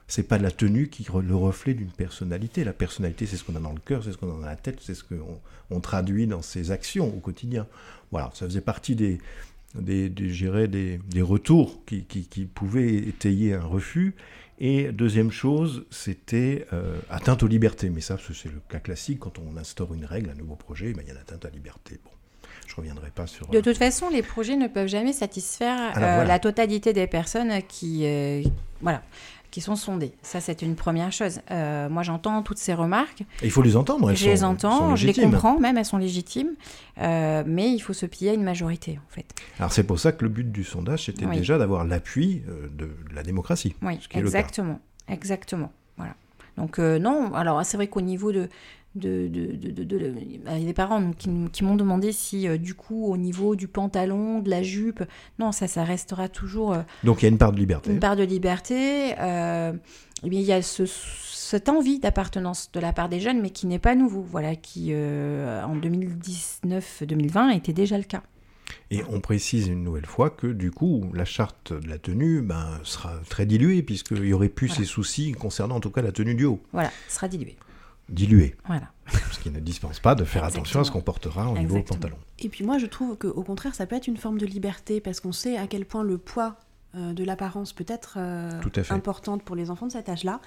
c'est 0.07 0.29
pas 0.29 0.39
la 0.39 0.51
tenue 0.51 0.89
qui 0.89 1.03
est 1.03 1.21
le 1.21 1.35
reflet 1.35 1.75
d'une 1.75 1.91
personnalité. 1.91 2.63
La 2.63 2.73
personnalité, 2.73 3.27
c'est 3.27 3.37
ce 3.37 3.43
qu'on 3.45 3.57
a 3.57 3.61
dans 3.61 3.73
le 3.73 3.81
cœur, 3.81 4.05
c'est 4.05 4.13
ce 4.13 4.17
qu'on 4.17 4.29
a 4.29 4.41
dans 4.41 4.47
la 4.47 4.57
tête, 4.57 4.79
c'est 4.81 4.95
ce 4.95 5.03
qu'on 5.03 5.41
on 5.71 5.81
traduit 5.81 6.27
dans 6.27 6.43
ses 6.43 6.71
actions 6.71 7.09
au 7.09 7.21
quotidien. 7.21 7.67
Voilà, 8.13 8.31
ça 8.35 8.47
faisait 8.47 8.61
partie 8.61 8.95
des, 8.95 9.19
des, 9.75 10.09
des, 10.09 10.69
des, 10.69 10.99
des 10.99 11.23
retours 11.23 11.85
qui, 11.85 12.05
qui, 12.05 12.27
qui, 12.27 12.45
pouvaient 12.47 12.95
étayer 12.95 13.55
un 13.55 13.65
refus. 13.65 14.15
Et 14.59 14.93
deuxième 14.93 15.31
chose, 15.31 15.85
c'était 15.91 16.67
euh, 16.73 16.99
atteinte 17.11 17.43
aux 17.43 17.47
libertés. 17.47 17.91
Mais 17.91 18.01
ça, 18.01 18.17
c'est 18.33 18.53
le 18.53 18.61
cas 18.69 18.79
classique. 18.79 19.21
Quand 19.21 19.39
on 19.39 19.57
instaure 19.57 19.95
une 19.95 20.05
règle, 20.05 20.31
un 20.31 20.35
nouveau 20.35 20.55
projet, 20.55 20.93
ben, 20.93 21.03
il 21.03 21.09
y 21.09 21.11
a 21.11 21.15
une 21.15 21.21
atteinte 21.21 21.45
à 21.45 21.49
la 21.49 21.55
liberté. 21.55 21.99
Bon, 22.05 22.11
je 22.67 22.77
reviendrai 22.77 23.11
pas 23.11 23.27
sur. 23.27 23.49
De 23.49 23.61
toute 23.61 23.77
façon, 23.77 24.09
les 24.11 24.23
projets 24.23 24.57
ne 24.57 24.69
peuvent 24.69 24.89
jamais 24.89 25.13
satisfaire 25.13 25.93
euh, 25.97 26.25
la 26.25 26.39
totalité 26.39 26.93
des 26.93 27.07
personnes 27.07 27.53
qui, 27.69 28.07
euh, 28.07 28.43
voilà, 28.81 29.03
qui 29.55 29.61
sont 29.61 29.77
sondées. 29.77 30.11
Ça, 30.23 30.41
c'est 30.41 30.63
une 30.63 30.75
première 30.75 31.13
chose. 31.13 31.39
Euh, 31.53 31.89
moi, 31.89 32.03
j'entends 32.03 32.43
toutes 32.43 32.59
ces 32.59 32.75
remarques. 32.75 33.23
il 33.41 33.53
faut 33.53 33.63
les 33.63 33.77
entendre. 33.77 34.11
Elles 34.11 34.17
je 34.17 34.29
les 34.29 34.43
entends, 34.43 34.97
je 34.97 35.07
les 35.07 35.15
comprends 35.15 35.61
même, 35.61 35.79
elles 35.79 35.85
sont 35.85 35.97
légitimes. 35.97 36.55
mais 36.99 37.71
il 37.73 37.79
faut 37.79 37.93
se 37.93 38.05
plier 38.05 38.31
à 38.31 38.35
une 38.35 38.43
majorité, 38.43 38.99
en 38.99 39.15
fait. 39.15 39.27
Alors, 39.61 39.71
c'est 39.71 39.85
pour 39.85 40.01
ça 40.01 40.11
que 40.11 40.25
le 40.25 40.29
but 40.29 40.51
du 40.51 40.65
sondage, 40.65 41.05
c'était 41.05 41.27
déjà 41.27 41.57
d'avoir 41.57 41.85
l'appui 41.85 42.43
de 42.77 42.91
la 43.15 43.23
démocratie. 43.23 43.77
Oui, 43.81 44.01
exactement. 44.11 44.81
Exactement. 45.09 45.71
Donc, 46.57 46.79
non, 46.79 47.35
alors, 47.35 47.65
c'est 47.65 47.77
vrai 47.77 47.89
qu'au 47.89 48.01
niveau 48.01 48.33
de 48.33 48.49
parents 50.75 51.13
qui, 51.13 51.31
qui 51.53 51.65
m'ont 51.65 51.77
demandé 51.77 52.13
si 52.13 52.49
euh, 52.49 52.59
du 52.59 52.75
coup 52.75 53.07
au 53.07 53.17
niveau 53.17 53.57
du 53.57 53.69
pantalon, 53.69 54.41
de 54.41 54.51
la 54.51 54.63
jupe, 54.63 55.03
non 55.39 55.53
ça 55.53 55.67
ça 55.67 55.85
restera 55.85 56.29
toujours. 56.29 56.75
Euh, 56.75 56.83
Donc 57.03 57.23
il 57.23 57.25
y 57.25 57.27
a 57.27 57.31
une 57.31 57.39
part 57.39 57.53
de 57.53 57.59
liberté. 57.59 57.91
Une 57.91 58.01
part 58.01 58.17
de 58.17 58.25
liberté. 58.25 59.15
Euh, 59.19 59.73
eh 60.23 60.29
bien, 60.29 60.41
il 60.41 60.47
y 60.47 60.53
a 60.53 60.63
ce, 60.63 60.87
cette 60.87 61.69
envie 61.69 61.99
d'appartenance 61.99 62.71
de 62.73 62.81
la 62.81 62.95
part 62.95 63.11
des 63.11 63.21
jeunes, 63.21 63.43
mais 63.43 63.51
qui 63.51 63.67
n'est 63.67 63.79
pas 63.79 63.95
nouveau. 63.95 64.23
Voilà, 64.23 64.57
qui 64.57 64.95
en 64.95 65.77
2019-2020 65.77 67.55
était 67.55 67.75
déjà 67.75 67.99
le 67.99 68.05
cas. 68.05 68.23
Et 68.91 69.03
on 69.09 69.21
précise 69.21 69.69
une 69.69 69.83
nouvelle 69.83 70.07
fois 70.07 70.31
que 70.31 70.47
du 70.47 70.71
coup, 70.71 71.11
la 71.15 71.25
charte 71.25 71.73
de 71.73 71.89
la 71.89 71.99
tenue 71.99 72.43
ben, 72.43 72.81
sera 72.83 73.15
très 73.29 73.47
diluée, 73.47 73.83
puisqu'il 73.83 74.25
y 74.25 74.33
aurait 74.33 74.49
plus 74.49 74.69
ces 74.69 74.85
soucis 74.85 75.33
concernant 75.33 75.77
en 75.77 75.81
tout 75.81 75.91
cas 75.91 76.03
la 76.03 76.13
tenue 76.13 76.35
du 76.35 76.45
haut. 76.45 76.61
Voilà, 76.73 76.91
sera 77.09 77.29
diluée 77.29 77.57
dilué. 78.09 78.55
Voilà. 78.67 78.91
Ce 79.33 79.39
qui 79.41 79.51
ne 79.51 79.61
dispense 79.61 80.01
pas 80.01 80.15
de 80.15 80.25
faire 80.25 80.45
attention 80.45 80.81
à 80.81 80.85
ce 80.85 80.91
qu'on 80.91 81.01
portera 81.01 81.51
au 81.51 81.59
niveau 81.59 81.83
pantalon. 81.83 82.17
Et 82.39 82.49
puis 82.49 82.65
moi, 82.65 82.79
je 82.79 82.87
trouve 82.87 83.17
qu'au 83.17 83.43
contraire, 83.43 83.75
ça 83.75 83.87
peut 83.87 83.97
être 83.97 84.07
une 84.07 84.17
forme 84.17 84.39
de 84.39 84.47
liberté 84.47 85.01
parce 85.01 85.21
qu'on 85.21 85.33
sait 85.33 85.57
à 85.57 85.67
quel 85.67 85.85
point 85.85 86.03
le 86.03 86.19
poids 86.19 86.57
euh, 86.95 87.13
de 87.13 87.25
l'apparence 87.25 87.73
peut 87.73 87.87
être 87.89 88.17
euh, 88.19 88.51
importante 88.91 89.43
pour 89.43 89.57
les 89.57 89.71
enfants 89.71 89.87
de 89.87 89.93
cet 89.93 90.09
âge-là. 90.09 90.41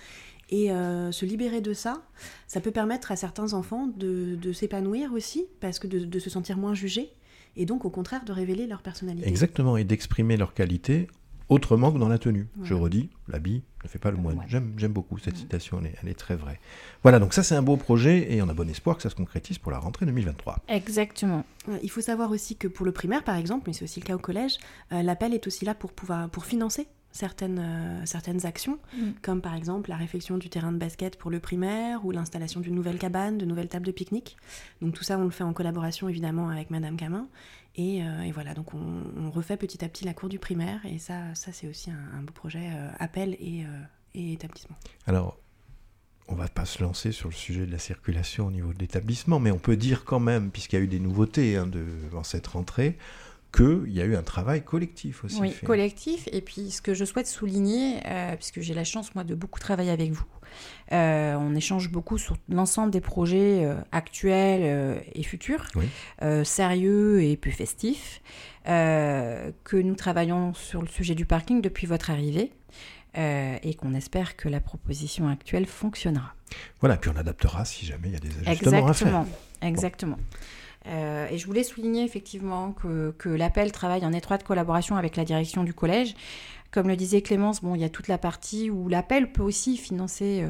Et 0.49 0.71
euh, 0.71 1.11
se 1.11 1.25
libérer 1.25 1.59
de 1.59 1.73
ça, 1.73 2.01
ça 2.47 2.61
peut 2.61 2.71
permettre 2.71 3.11
à 3.11 3.15
certains 3.15 3.53
enfants 3.53 3.87
de, 3.87 4.53
s'épanouir 4.53 5.11
aussi, 5.11 5.45
parce 5.59 5.77
que 5.77 5.87
de, 5.87 5.99
de, 5.99 6.19
se 6.19 6.29
sentir 6.29 6.57
moins 6.57 6.73
jugés, 6.73 7.11
et 7.57 7.65
donc 7.65 7.85
au 7.85 7.89
contraire 7.89 8.23
de 8.23 8.31
révéler 8.31 8.67
leur 8.67 8.81
personnalité. 8.81 9.27
Exactement, 9.27 9.77
et 9.77 9.83
d'exprimer 9.83 10.37
leur 10.37 10.53
qualité 10.53 11.07
autrement 11.49 11.91
que 11.91 11.97
dans 11.97 12.09
la 12.09 12.17
tenue. 12.17 12.47
Je 12.63 12.73
redis, 12.73 13.09
l'habit 13.27 13.63
ne 13.83 13.89
fait 13.89 13.99
pas 13.99 14.11
le 14.11 14.17
moine. 14.17 14.43
J'aime, 14.47 14.91
beaucoup 14.91 15.17
cette 15.17 15.37
citation, 15.37 15.81
elle 16.01 16.09
est, 16.09 16.13
très 16.13 16.35
vraie. 16.35 16.59
Voilà, 17.03 17.19
donc 17.19 17.33
ça 17.33 17.41
c'est 17.41 17.55
un 17.55 17.61
beau 17.61 17.77
projet 17.77 18.33
et 18.33 18.41
on 18.41 18.49
a 18.49 18.53
bon 18.53 18.69
espoir 18.69 18.97
que 18.97 19.03
ça 19.03 19.09
se 19.09 19.15
concrétise 19.15 19.57
pour 19.57 19.71
la 19.71 19.79
rentrée 19.79 20.05
2023. 20.05 20.57
Exactement. 20.67 21.45
Il 21.81 21.89
faut 21.89 22.01
savoir 22.01 22.31
aussi 22.31 22.57
que 22.57 22.67
pour 22.67 22.85
le 22.85 22.91
primaire 22.91 23.23
par 23.23 23.37
exemple, 23.37 23.63
mais 23.67 23.73
c'est 23.73 23.83
aussi 23.83 24.01
le 24.01 24.05
cas 24.05 24.15
au 24.15 24.19
collège, 24.19 24.57
euh, 24.91 25.01
l'appel 25.03 25.33
est 25.33 25.47
aussi 25.47 25.63
là 25.63 25.73
pour 25.73 25.93
pouvoir 25.93 26.29
pour 26.29 26.45
financer 26.45 26.87
certaines, 27.11 27.59
euh, 27.59 28.05
certaines 28.05 28.45
actions, 28.45 28.79
mm. 28.93 29.11
comme 29.21 29.41
par 29.41 29.55
exemple 29.55 29.89
la 29.89 29.95
réfection 29.95 30.37
du 30.37 30.49
terrain 30.49 30.71
de 30.71 30.77
basket 30.77 31.17
pour 31.17 31.31
le 31.31 31.39
primaire 31.39 32.05
ou 32.05 32.11
l'installation 32.11 32.59
d'une 32.59 32.75
nouvelle 32.75 32.97
cabane, 32.97 33.37
de 33.37 33.45
nouvelles 33.45 33.69
tables 33.69 33.85
de 33.85 33.91
pique-nique. 33.91 34.37
Donc 34.81 34.93
tout 34.93 35.03
ça, 35.03 35.17
on 35.17 35.23
le 35.23 35.29
fait 35.29 35.43
en 35.43 35.53
collaboration 35.53 36.09
évidemment 36.09 36.49
avec 36.49 36.69
Madame 36.69 36.97
Camin. 36.97 37.27
Et, 37.75 38.03
euh, 38.03 38.31
voilà, 38.33 38.53
donc 38.55 38.73
on, 38.73 39.29
refait 39.29 39.57
petit 39.57 39.83
à 39.85 39.89
petit 39.89 40.03
la 40.03 40.13
cour 40.13 40.29
du 40.29 40.39
primaire 40.39 40.79
et 40.85 40.97
ça, 40.97 41.35
ça 41.35 41.51
c'est 41.51 41.67
aussi 41.67 41.91
un, 41.91 42.21
beau 42.23 42.33
projet 42.33 42.71
euh, 42.73 42.89
appel 42.97 43.35
et, 43.39 43.65
et, 44.15 44.33
établissement. 44.33 44.75
Alors, 45.05 45.37
on 46.27 46.35
va 46.35 46.47
pas 46.47 46.65
se 46.65 46.81
lancer 46.81 47.11
sur 47.11 47.29
le 47.29 47.35
sujet 47.35 47.65
de 47.65 47.71
la 47.71 47.77
circulation 47.77 48.47
au 48.47 48.51
niveau 48.51 48.73
de 48.73 48.79
l'établissement, 48.79 49.39
mais 49.39 49.51
on 49.51 49.59
peut 49.59 49.77
dire 49.77 50.05
quand 50.05 50.19
même, 50.19 50.49
puisqu'il 50.49 50.75
y 50.77 50.79
a 50.79 50.81
eu 50.81 50.87
des 50.87 50.99
nouveautés 50.99 51.55
hein, 51.55 51.67
de, 51.67 51.85
dans 52.11 52.23
cette 52.23 52.47
rentrée, 52.47 52.97
qu'il 53.51 53.91
y 53.91 54.01
a 54.01 54.05
eu 54.05 54.15
un 54.15 54.23
travail 54.23 54.63
collectif 54.63 55.23
aussi. 55.23 55.39
Oui, 55.39 55.53
collectif. 55.65 56.27
Et 56.31 56.41
puis 56.41 56.71
ce 56.71 56.81
que 56.81 56.93
je 56.93 57.05
souhaite 57.05 57.27
souligner, 57.27 57.99
euh, 58.05 58.35
puisque 58.35 58.61
j'ai 58.61 58.73
la 58.73 58.83
chance 58.83 59.15
moi 59.15 59.23
de 59.23 59.35
beaucoup 59.35 59.59
travailler 59.59 59.91
avec 59.91 60.11
vous, 60.11 60.25
euh, 60.91 61.35
on 61.35 61.55
échange 61.55 61.89
beaucoup 61.89 62.17
sur 62.17 62.37
l'ensemble 62.49 62.91
des 62.91 63.01
projets 63.01 63.65
euh, 63.65 63.75
actuels 63.91 65.03
et 65.13 65.23
futurs, 65.23 65.65
sérieux 66.43 67.23
et 67.23 67.37
plus 67.37 67.51
festifs, 67.51 68.21
que 68.65 69.75
nous 69.75 69.95
travaillons 69.95 70.53
sur 70.53 70.81
le 70.81 70.87
sujet 70.87 71.15
du 71.15 71.25
parking 71.25 71.61
depuis 71.61 71.87
votre 71.87 72.09
arrivée. 72.09 72.51
et 73.15 73.73
qu'on 73.75 73.93
espère 73.95 74.35
que 74.35 74.49
la 74.49 74.59
proposition 74.59 75.27
actuelle 75.27 75.65
fonctionnera. 75.65 76.35
Voilà, 76.79 76.97
puis 76.97 77.09
on 77.13 77.17
adaptera 77.17 77.65
si 77.65 77.85
jamais 77.85 78.09
il 78.09 78.13
y 78.13 78.17
a 78.17 78.19
des 78.19 78.29
ajustements 78.29 78.87
à 78.87 78.93
faire. 78.93 79.07
Exactement, 79.07 79.27
exactement. 79.61 80.19
Euh, 80.87 81.27
et 81.29 81.37
je 81.37 81.45
voulais 81.45 81.63
souligner 81.63 82.03
effectivement 82.03 82.71
que, 82.71 83.29
l'appel 83.29 83.71
travaille 83.71 84.05
en 84.05 84.13
étroite 84.13 84.43
collaboration 84.43 84.95
avec 84.95 85.15
la 85.15 85.25
direction 85.25 85.63
du 85.63 85.73
collège. 85.73 86.15
Comme 86.71 86.87
le 86.87 86.95
disait 86.95 87.21
Clémence, 87.21 87.61
bon, 87.61 87.75
il 87.75 87.81
y 87.81 87.85
a 87.85 87.89
toute 87.89 88.07
la 88.07 88.17
partie 88.17 88.69
où 88.69 88.87
l'appel 88.87 89.31
peut 89.31 89.43
aussi 89.43 89.77
financer 89.77 90.43
euh, 90.43 90.49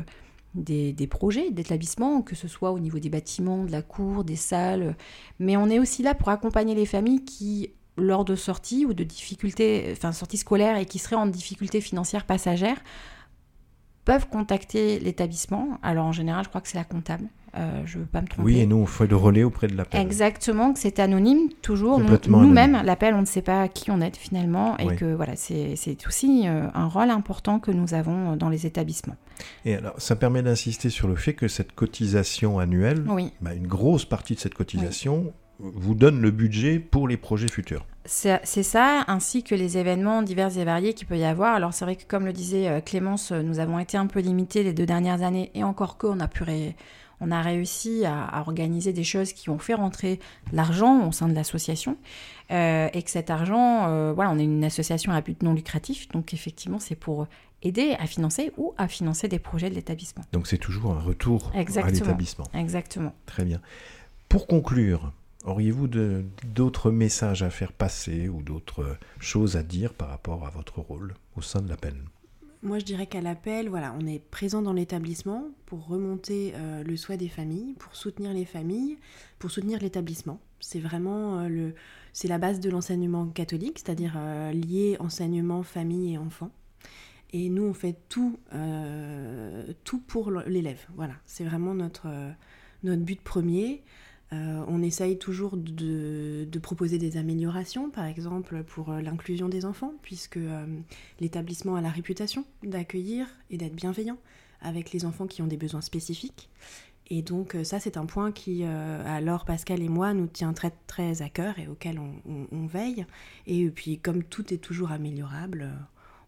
des, 0.55 1.07
projets 1.07 1.51
d'établissement, 1.51 2.21
que 2.21 2.35
ce 2.35 2.47
soit 2.47 2.71
au 2.71 2.79
niveau 2.79 2.99
des 2.99 3.09
bâtiments, 3.09 3.63
de 3.63 3.71
la 3.71 3.81
cour, 3.81 4.23
des 4.23 4.35
salles. 4.35 4.95
Mais 5.39 5.57
on 5.57 5.69
est 5.69 5.79
aussi 5.79 6.03
là 6.03 6.15
pour 6.15 6.29
accompagner 6.29 6.75
les 6.75 6.85
familles 6.85 7.23
qui, 7.23 7.71
lors 7.97 8.25
de 8.25 8.35
sorties 8.35 8.85
ou 8.85 8.93
de 8.93 9.03
difficultés, 9.03 9.89
enfin 9.91 10.11
sorties 10.11 10.37
scolaires 10.37 10.77
et 10.77 10.85
qui 10.85 10.99
seraient 10.99 11.15
en 11.15 11.27
difficulté 11.27 11.81
financière 11.81 12.25
passagère, 12.25 12.77
peuvent 14.07 14.29
contacter 14.29 14.99
l'établissement. 14.99 15.79
Alors 15.83 16.05
en 16.05 16.13
général, 16.13 16.45
je 16.45 16.49
crois 16.49 16.61
que 16.61 16.69
c'est 16.69 16.77
la 16.77 16.85
comptable. 16.85 17.25
Euh, 17.57 17.81
je 17.85 17.97
ne 17.97 18.03
veux 18.03 18.07
pas 18.07 18.21
me 18.21 18.27
tromper. 18.27 18.45
Oui, 18.45 18.59
et 18.59 18.65
nous, 18.65 18.77
on 18.77 18.85
fait 18.85 19.05
le 19.05 19.17
relais 19.17 19.43
auprès 19.43 19.67
de 19.67 19.75
l'appel. 19.75 19.99
Exactement, 19.99 20.71
que 20.71 20.79
c'est 20.79 20.99
anonyme, 20.99 21.49
toujours. 21.61 21.99
Nous-mêmes, 21.99 22.81
l'appel, 22.85 23.15
on 23.15 23.21
ne 23.21 23.25
sait 23.25 23.41
pas 23.41 23.67
qui 23.67 23.91
on 23.91 23.99
est 23.99 24.15
finalement. 24.15 24.77
Et 24.77 24.95
que 24.95 25.13
voilà, 25.13 25.35
c'est 25.35 25.97
aussi 26.07 26.43
euh, 26.45 26.67
un 26.73 26.87
rôle 26.87 27.09
important 27.09 27.59
que 27.59 27.71
nous 27.71 27.93
avons 27.93 28.37
dans 28.37 28.47
les 28.47 28.65
établissements. 28.65 29.17
Et 29.65 29.75
alors, 29.75 29.95
ça 29.97 30.15
permet 30.15 30.41
d'insister 30.41 30.89
sur 30.89 31.09
le 31.09 31.15
fait 31.15 31.33
que 31.33 31.49
cette 31.49 31.73
cotisation 31.73 32.59
annuelle, 32.59 33.03
bah, 33.41 33.53
une 33.53 33.67
grosse 33.67 34.05
partie 34.05 34.35
de 34.35 34.39
cette 34.39 34.53
cotisation 34.53 35.33
vous 35.59 35.95
donne 35.95 36.21
le 36.21 36.31
budget 36.31 36.79
pour 36.79 37.07
les 37.07 37.17
projets 37.17 37.47
futurs. 37.47 37.85
C'est 38.05 38.63
ça, 38.63 39.03
ainsi 39.07 39.43
que 39.43 39.53
les 39.53 39.77
événements 39.77 40.21
divers 40.21 40.57
et 40.57 40.63
variés 40.63 40.93
qu'il 40.93 41.07
peut 41.07 41.17
y 41.17 41.25
avoir. 41.25 41.55
Alors 41.55 41.73
c'est 41.73 41.83
vrai 41.83 41.97
que 41.97 42.05
comme 42.05 42.25
le 42.25 42.31
disait 42.31 42.69
euh, 42.69 42.79
Clémence, 42.79 43.31
euh, 43.31 43.41
nous 43.41 43.59
avons 43.59 43.79
été 43.79 43.97
un 43.97 44.07
peu 44.07 44.21
limités 44.21 44.63
les 44.63 44.73
deux 44.73 44.85
dernières 44.85 45.23
années, 45.23 45.51
et 45.55 45.63
encore 45.63 45.97
que 45.97 46.07
on 46.07 46.19
a 46.19 46.27
pu 46.27 46.43
on 47.19 47.31
a 47.31 47.41
réussi 47.41 48.05
à, 48.05 48.43
organiser 48.45 48.93
des 48.93 49.03
choses 49.03 49.33
qui 49.33 49.49
ont 49.49 49.57
fait 49.57 49.73
rentrer 49.73 50.19
l'argent 50.53 51.07
au 51.07 51.11
sein 51.11 51.27
de 51.27 51.33
l'association, 51.33 51.97
euh, 52.51 52.87
et 52.93 53.01
que 53.01 53.09
cet 53.09 53.29
argent, 53.29 54.13
voilà, 54.13 54.31
on 54.31 54.37
est 54.37 54.43
une 54.43 54.63
association 54.63 55.11
à 55.11 55.21
but 55.21 55.41
non 55.41 55.53
lucratif, 55.53 56.07
donc 56.09 56.33
effectivement 56.33 56.79
c'est 56.79 56.95
pour 56.95 57.27
aider 57.63 57.95
à 57.99 58.05
financer 58.05 58.53
ou 58.57 58.73
à 58.77 58.87
financer 58.87 59.27
des 59.27 59.39
projets 59.39 59.69
de 59.71 59.75
l'établissement. 59.75 60.23
Donc 60.31 60.47
c'est 60.47 60.59
toujours 60.59 60.91
un 60.91 60.99
retour 60.99 61.51
à 61.55 61.89
l'établissement. 61.89 62.45
Exactement. 62.53 63.13
Très 63.25 63.43
bien. 63.43 63.59
Pour 64.29 64.45
conclure, 64.45 65.11
Auriez-vous 65.45 65.87
d'autres 65.87 66.91
messages 66.91 67.43
à 67.43 67.49
faire 67.49 67.71
passer 67.71 68.27
ou 68.27 68.41
d'autres 68.41 68.97
choses 69.19 69.55
à 69.55 69.63
dire 69.63 69.93
par 69.93 70.09
rapport 70.09 70.45
à 70.45 70.49
votre 70.49 70.79
rôle 70.79 71.13
au 71.35 71.41
sein 71.41 71.61
de 71.61 71.69
l'appel? 71.69 71.95
Moi, 72.63 72.79
je 72.79 72.85
dirais 72.85 73.05
qu'à 73.05 73.21
l'appel, 73.21 73.69
voilà, 73.69 73.95
on 73.99 74.07
est 74.07 74.19
présent 74.19 74.63
dans 74.63 74.73
l'établissement 74.73 75.45
pour 75.67 75.87
remonter 75.87 76.53
euh, 76.55 76.83
le 76.83 76.97
souhait 76.97 77.17
des 77.17 77.29
familles, 77.29 77.75
pour 77.77 77.95
soutenir 77.95 78.33
les 78.33 78.45
familles, 78.45 78.97
pour 79.37 79.51
soutenir 79.51 79.79
l'établissement. 79.79 80.39
C'est 80.59 80.79
vraiment 80.79 81.39
euh, 81.39 81.47
le, 81.49 81.75
c'est 82.13 82.27
la 82.27 82.39
base 82.39 82.59
de 82.59 82.69
l'enseignement 82.71 83.27
catholique, 83.27 83.79
c'est-à-dire 83.79 84.15
euh, 84.17 84.51
lier 84.51 84.97
enseignement, 84.99 85.61
famille 85.61 86.15
et 86.15 86.17
enfants. 86.17 86.51
Et 87.31 87.49
nous, 87.49 87.63
on 87.63 87.73
fait 87.73 87.97
tout, 88.07 88.39
tout 89.83 89.99
pour 89.99 90.31
l'élève. 90.31 90.79
Voilà, 90.95 91.13
c'est 91.25 91.43
vraiment 91.43 91.75
notre, 91.75 92.07
notre 92.83 93.01
but 93.01 93.19
premier. 93.21 93.83
Euh, 94.33 94.63
on 94.67 94.81
essaye 94.81 95.17
toujours 95.17 95.55
de, 95.55 96.47
proposer 96.61 96.97
des 96.97 97.17
améliorations, 97.17 97.89
par 97.89 98.05
exemple 98.05 98.63
pour 98.63 98.91
euh, 98.91 99.01
l'inclusion 99.01 99.47
des 99.47 99.63
enfants, 99.63 99.93
puisque 100.01 100.37
euh, 100.37 100.65
l'établissement 101.21 101.75
a 101.75 101.81
la 101.81 101.89
réputation 101.89 102.45
d'accueillir 102.63 103.27
et 103.49 103.57
d'être 103.57 103.75
bienveillant 103.75 104.17
avec 104.61 104.91
les 104.91 105.05
enfants 105.05 105.27
qui 105.27 105.41
ont 105.41 105.47
des 105.47 105.57
besoins 105.57 105.81
spécifiques. 105.81 106.49
Et 107.09 107.21
donc 107.21 107.55
ça, 107.63 107.79
c'est 107.79 107.95
un 107.95 108.05
point 108.05 108.33
qui, 108.33 108.65
alors 108.65 109.45
Pascal 109.45 109.81
et 109.81 109.87
moi, 109.87 110.13
nous 110.13 110.27
tient 110.27 110.51
très 110.51 110.73
très 110.87 111.21
à 111.21 111.29
cœur 111.29 111.57
et 111.57 111.67
auquel 111.67 111.99
on, 111.99 112.65
veille. 112.65 113.05
Et 113.45 113.69
puis 113.69 113.97
comme 113.97 114.23
tout 114.25 114.53
est 114.53 114.57
toujours 114.57 114.91
améliorable, 114.91 115.69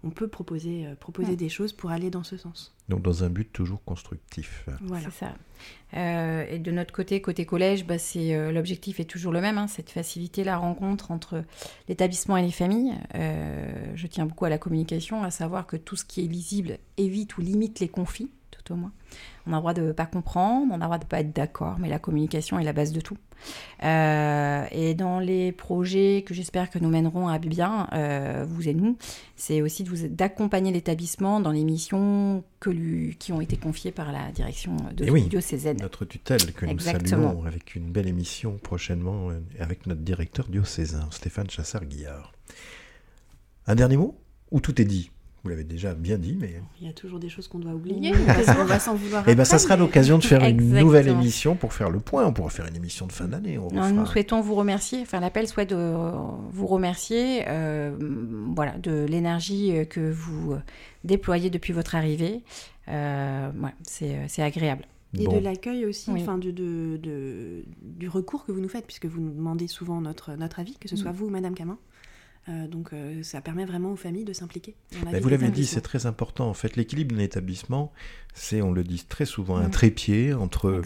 on 0.03 0.11
peut 0.11 0.27
proposer, 0.27 0.85
euh, 0.85 0.95
proposer 0.95 1.35
des 1.35 1.49
choses 1.49 1.73
pour 1.73 1.89
aller 1.89 2.09
dans 2.09 2.23
ce 2.23 2.37
sens. 2.37 2.73
Donc 2.87 3.01
dans 3.01 3.23
un 3.23 3.29
but 3.29 3.51
toujours 3.51 3.83
constructif. 3.83 4.65
Voilà. 4.81 5.09
C'est 5.11 5.25
ça. 5.25 5.33
Euh, 5.95 6.45
et 6.49 6.57
de 6.57 6.71
notre 6.71 6.93
côté, 6.93 7.21
côté 7.21 7.45
collège, 7.45 7.85
bah, 7.85 7.97
c'est 7.97 8.33
euh, 8.33 8.51
l'objectif 8.51 8.99
est 8.99 9.05
toujours 9.05 9.33
le 9.33 9.41
même, 9.41 9.57
hein, 9.57 9.67
c'est 9.67 9.85
de 9.85 9.89
faciliter 9.89 10.43
la 10.43 10.57
rencontre 10.57 11.11
entre 11.11 11.43
l'établissement 11.89 12.37
et 12.37 12.43
les 12.43 12.51
familles. 12.51 12.93
je 13.13 14.07
tiens 14.07 14.25
beaucoup 14.25 14.45
à 14.45 14.49
la 14.49 14.57
communication, 14.57 15.23
à 15.23 15.31
savoir 15.31 15.67
que 15.67 15.75
tout 15.75 15.95
ce 15.95 16.05
qui 16.05 16.23
est 16.23 16.27
lisible 16.27 16.77
évite 16.97 17.37
ou 17.37 17.41
limite 17.41 17.79
les 17.79 17.89
conflits, 17.89 18.29
au 18.71 18.75
moins. 18.75 18.91
On 19.47 19.53
a 19.53 19.55
le 19.55 19.61
droit 19.61 19.73
de 19.73 19.81
ne 19.81 19.91
pas 19.91 20.05
comprendre, 20.05 20.67
on 20.71 20.75
a 20.75 20.77
le 20.77 20.83
droit 20.83 20.97
de 20.97 21.03
ne 21.05 21.09
pas 21.09 21.19
être 21.21 21.33
d'accord, 21.33 21.77
mais 21.79 21.89
la 21.89 21.99
communication 21.99 22.59
est 22.59 22.63
la 22.63 22.73
base 22.73 22.91
de 22.91 23.01
tout. 23.01 23.17
Euh, 23.83 24.65
et 24.71 24.93
dans 24.93 25.19
les 25.19 25.51
projets 25.51 26.23
que 26.25 26.33
j'espère 26.33 26.69
que 26.69 26.79
nous 26.79 26.89
mènerons 26.89 27.27
à 27.27 27.39
bien, 27.39 27.87
euh, 27.93 28.45
vous 28.47 28.67
et 28.67 28.73
nous, 28.73 28.97
c'est 29.35 29.61
aussi 29.61 29.83
d'accompagner 29.83 30.71
l'établissement 30.71 31.39
dans 31.39 31.51
les 31.51 31.63
missions 31.63 32.43
que 32.59 32.69
lui, 32.69 33.15
qui 33.17 33.31
ont 33.31 33.41
été 33.41 33.57
confiées 33.57 33.91
par 33.91 34.11
la 34.11 34.31
direction 34.31 34.75
de 34.95 35.05
et 35.05 35.09
oui, 35.09 35.23
diocésaine. 35.23 35.77
Notre 35.81 36.05
tutelle 36.05 36.53
que 36.53 36.65
nous 36.65 36.79
saluons 36.79 37.45
avec 37.45 37.75
une 37.75 37.91
belle 37.91 38.07
émission 38.07 38.57
prochainement 38.61 39.29
euh, 39.29 39.39
avec 39.59 39.87
notre 39.87 40.01
directeur 40.01 40.47
diocésain, 40.47 41.07
Stéphane 41.11 41.49
Chassard-Guillard. 41.49 42.33
Un 43.67 43.75
dernier 43.75 43.97
mot 43.97 44.17
Ou 44.51 44.59
tout 44.59 44.81
est 44.81 44.85
dit? 44.85 45.11
Vous 45.43 45.49
l'avez 45.49 45.63
déjà 45.63 45.93
bien 45.93 46.17
dit, 46.17 46.37
mais... 46.39 46.61
Il 46.81 46.87
y 46.87 46.89
a 46.89 46.93
toujours 46.93 47.19
des 47.19 47.29
choses 47.29 47.47
qu'on 47.47 47.59
doit 47.59 47.73
oublier, 47.73 48.13
on 48.59 48.65
va 48.65 48.79
s'en 48.79 48.95
vouloir 48.95 49.27
Et 49.27 49.31
eh 49.31 49.35
bien, 49.35 49.45
ça 49.45 49.57
sera 49.57 49.77
l'occasion 49.77 50.17
de 50.17 50.23
faire 50.23 50.43
une 50.43 50.79
nouvelle 50.79 51.07
émission 51.07 51.55
pour 51.55 51.73
faire 51.73 51.89
le 51.89 51.99
point. 51.99 52.25
On 52.25 52.33
pourra 52.33 52.49
faire 52.49 52.67
une 52.67 52.75
émission 52.75 53.07
de 53.07 53.11
fin 53.11 53.25
d'année. 53.25 53.59
Nous 53.71 54.05
souhaitons 54.05 54.41
vous 54.41 54.55
remercier, 54.55 55.01
enfin 55.01 55.19
l'appel 55.19 55.47
souhaite 55.47 55.69
de 55.69 55.93
vous 56.51 56.67
remercier 56.67 57.43
euh, 57.47 57.95
voilà, 58.55 58.77
de 58.77 59.05
l'énergie 59.07 59.73
que 59.89 60.11
vous 60.11 60.55
déployez 61.03 61.49
depuis 61.49 61.73
votre 61.73 61.95
arrivée. 61.95 62.43
Euh, 62.87 63.51
c'est 63.83 64.41
agréable. 64.41 64.85
Et 65.17 65.27
de 65.27 65.39
l'accueil 65.39 65.85
aussi, 65.85 66.11
enfin 66.11 66.37
du, 66.37 66.53
de, 66.53 67.63
du 67.81 68.07
recours 68.07 68.45
que 68.45 68.51
vous 68.51 68.61
nous 68.61 68.69
faites, 68.69 68.85
puisque 68.85 69.07
vous 69.07 69.21
nous 69.21 69.31
demandez 69.31 69.67
souvent 69.67 70.01
notre, 70.01 70.33
notre 70.33 70.59
avis, 70.59 70.75
que 70.75 70.87
ce 70.87 70.95
soit 70.95 71.11
mm. 71.11 71.15
vous, 71.15 71.29
Madame 71.29 71.55
Camin, 71.55 71.79
euh, 72.47 72.67
donc 72.67 72.93
euh, 72.93 73.21
ça 73.21 73.41
permet 73.41 73.65
vraiment 73.65 73.91
aux 73.91 73.95
familles 73.95 74.23
de 74.23 74.33
s'impliquer. 74.33 74.75
Vous 75.21 75.29
l'avez 75.29 75.49
dit, 75.49 75.65
c'est 75.65 75.81
très 75.81 76.05
important. 76.05 76.49
En 76.49 76.53
fait, 76.53 76.75
l'équilibre 76.75 77.15
d'un 77.15 77.21
établissement, 77.21 77.91
c'est, 78.33 78.61
on 78.61 78.71
le 78.71 78.83
dit 78.83 79.05
très 79.07 79.25
souvent, 79.25 79.57
un 79.57 79.69
trépied 79.69 80.33
entre 80.33 80.81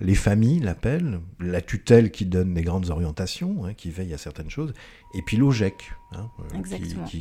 les 0.00 0.14
familles, 0.14 0.60
l'appel, 0.60 1.20
la 1.40 1.60
tutelle 1.60 2.10
qui 2.10 2.26
donne 2.26 2.54
des 2.54 2.62
grandes 2.62 2.90
orientations, 2.90 3.64
hein, 3.64 3.74
qui 3.74 3.90
veille 3.90 4.12
à 4.12 4.18
certaines 4.18 4.50
choses, 4.50 4.74
et 5.16 5.22
puis 5.22 5.38
l'OGEC, 5.38 5.92
hein, 6.12 6.28
euh, 6.52 6.62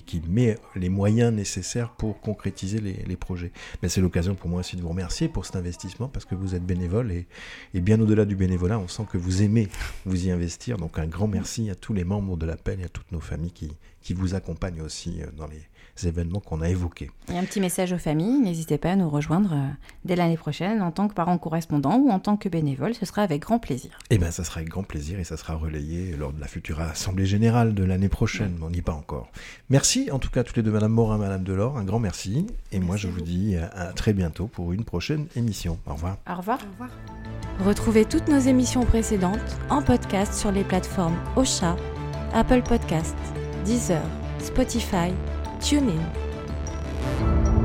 qui, 0.06 0.22
met 0.28 0.58
les 0.76 0.90
moyens 0.90 1.34
nécessaires 1.34 1.92
pour 1.92 2.20
concrétiser 2.20 2.82
les, 2.82 3.16
projets. 3.16 3.54
Mais 3.82 3.88
c'est 3.88 4.02
l'occasion 4.02 4.36
pour 4.36 4.50
moi 4.50 4.60
aussi 4.60 4.76
de 4.76 4.82
vous 4.82 4.90
remercier 4.90 5.30
pour 5.30 5.46
cet 5.46 5.56
investissement, 5.56 6.10
parce 6.10 6.26
que 6.26 6.36
vous 6.36 6.56
êtes 6.56 6.66
bénévole, 6.66 7.14
et, 7.14 7.26
et 7.74 7.80
bien 7.80 8.00
au-delà 8.02 8.26
du 8.26 8.36
bénévolat, 8.36 8.80
on 8.80 8.90
sent 8.90 9.04
que 9.10 9.18
vous 9.18 9.44
aimez 9.44 9.70
vous 10.06 10.28
y 10.28 10.30
investir. 10.30 10.78
Donc 10.78 11.00
un 11.00 11.08
grand 11.08 11.28
merci 11.28 11.70
à 11.70 11.76
tous 11.76 11.94
les 11.94 12.04
membres 12.04 12.36
de 12.36 12.46
l'appel 12.46 12.82
et 12.82 12.84
à 12.84 12.90
toutes 12.90 13.12
nos 13.14 13.22
familles 13.22 13.54
qui, 13.54 13.72
qui 14.02 14.14
vous 14.14 14.36
accompagnent 14.36 14.82
aussi 14.82 15.22
dans 15.38 15.48
les 15.48 15.62
événements 16.04 16.40
qu'on 16.40 16.62
a 16.62 16.70
évoqués. 16.70 17.12
Et 17.32 17.38
un 17.38 17.44
petit 17.44 17.60
message 17.60 17.94
aux 17.94 17.98
familles, 17.98 18.40
n'hésitez 18.40 18.78
pas 18.78 18.92
à 18.92 18.96
nous 18.96 19.10
rejoindre 19.10 19.54
euh, 19.54 19.68
dès 20.04 20.16
l'année 20.16 20.38
prochaine 20.38 20.82
en 20.82 20.92
tant 20.92 21.08
que 21.08 21.14
parent 21.14 21.38
correspondant 21.38 21.98
ou 21.98 22.10
en 22.10 22.20
tant 22.20 22.38
que 22.38 22.50
bénévole, 22.50 22.94
ce 22.94 23.06
sera 23.06 23.22
avec 23.22 23.42
grand 23.42 23.60
plaisir. 23.60 23.92
Eh 24.10 24.18
bien, 24.18 24.32
ça 24.32 24.44
sera 24.44 24.60
avec 24.60 24.70
grand 24.70 24.84
plaisir 24.84 25.20
et 25.20 25.24
ça 25.24 25.38
sera 25.38 25.56
relayé 25.56 26.16
lors 26.18 26.34
de 26.34 26.40
la 26.40 26.48
future 26.48 26.80
Assemblée 26.82 27.26
Générale 27.26 27.74
de 27.74 27.84
l'année 27.84 28.10
prochaine, 28.10 28.58
on 28.62 28.70
n'y 28.70 28.80
est 28.80 28.82
pas 28.82 28.94
encore. 28.94 29.30
Merci 29.70 30.10
en 30.12 30.20
tout 30.20 30.30
cas 30.30 30.44
toutes 30.44 30.58
les 30.58 30.64
deux, 30.64 30.72
Madame 30.72 30.92
Morin, 30.92 31.18
Madame 31.18 31.44
Delors, 31.44 31.78
un 31.78 31.84
grand 31.84 32.00
merci. 32.00 32.48
Et 32.72 32.80
moi, 32.80 32.98
je 32.98 33.08
vous 33.08 33.22
dis 33.22 33.56
à 33.56 33.94
très 33.94 34.14
bientôt 34.14 34.48
pour 34.48 34.74
une 34.74 34.84
prochaine 34.84 35.28
émission. 35.36 35.80
Au 35.86 35.94
revoir. 35.94 36.18
Au 36.30 36.36
revoir. 36.36 36.60
Au 36.62 36.72
revoir. 36.72 36.90
Retrouvez 37.66 38.06
toutes 38.06 38.28
nos 38.28 38.40
émissions 38.40 38.86
précédentes 38.86 39.40
en 39.70 39.82
podcast 39.82 40.34
sur 40.34 40.52
les 40.52 40.64
plateformes 40.64 41.16
Ocha, 41.36 41.76
Apple 42.34 42.62
Podcasts, 42.64 43.16
Deezer, 43.66 44.04
Spotify, 44.40 45.12
tune 45.66 45.90
in。 45.90 47.65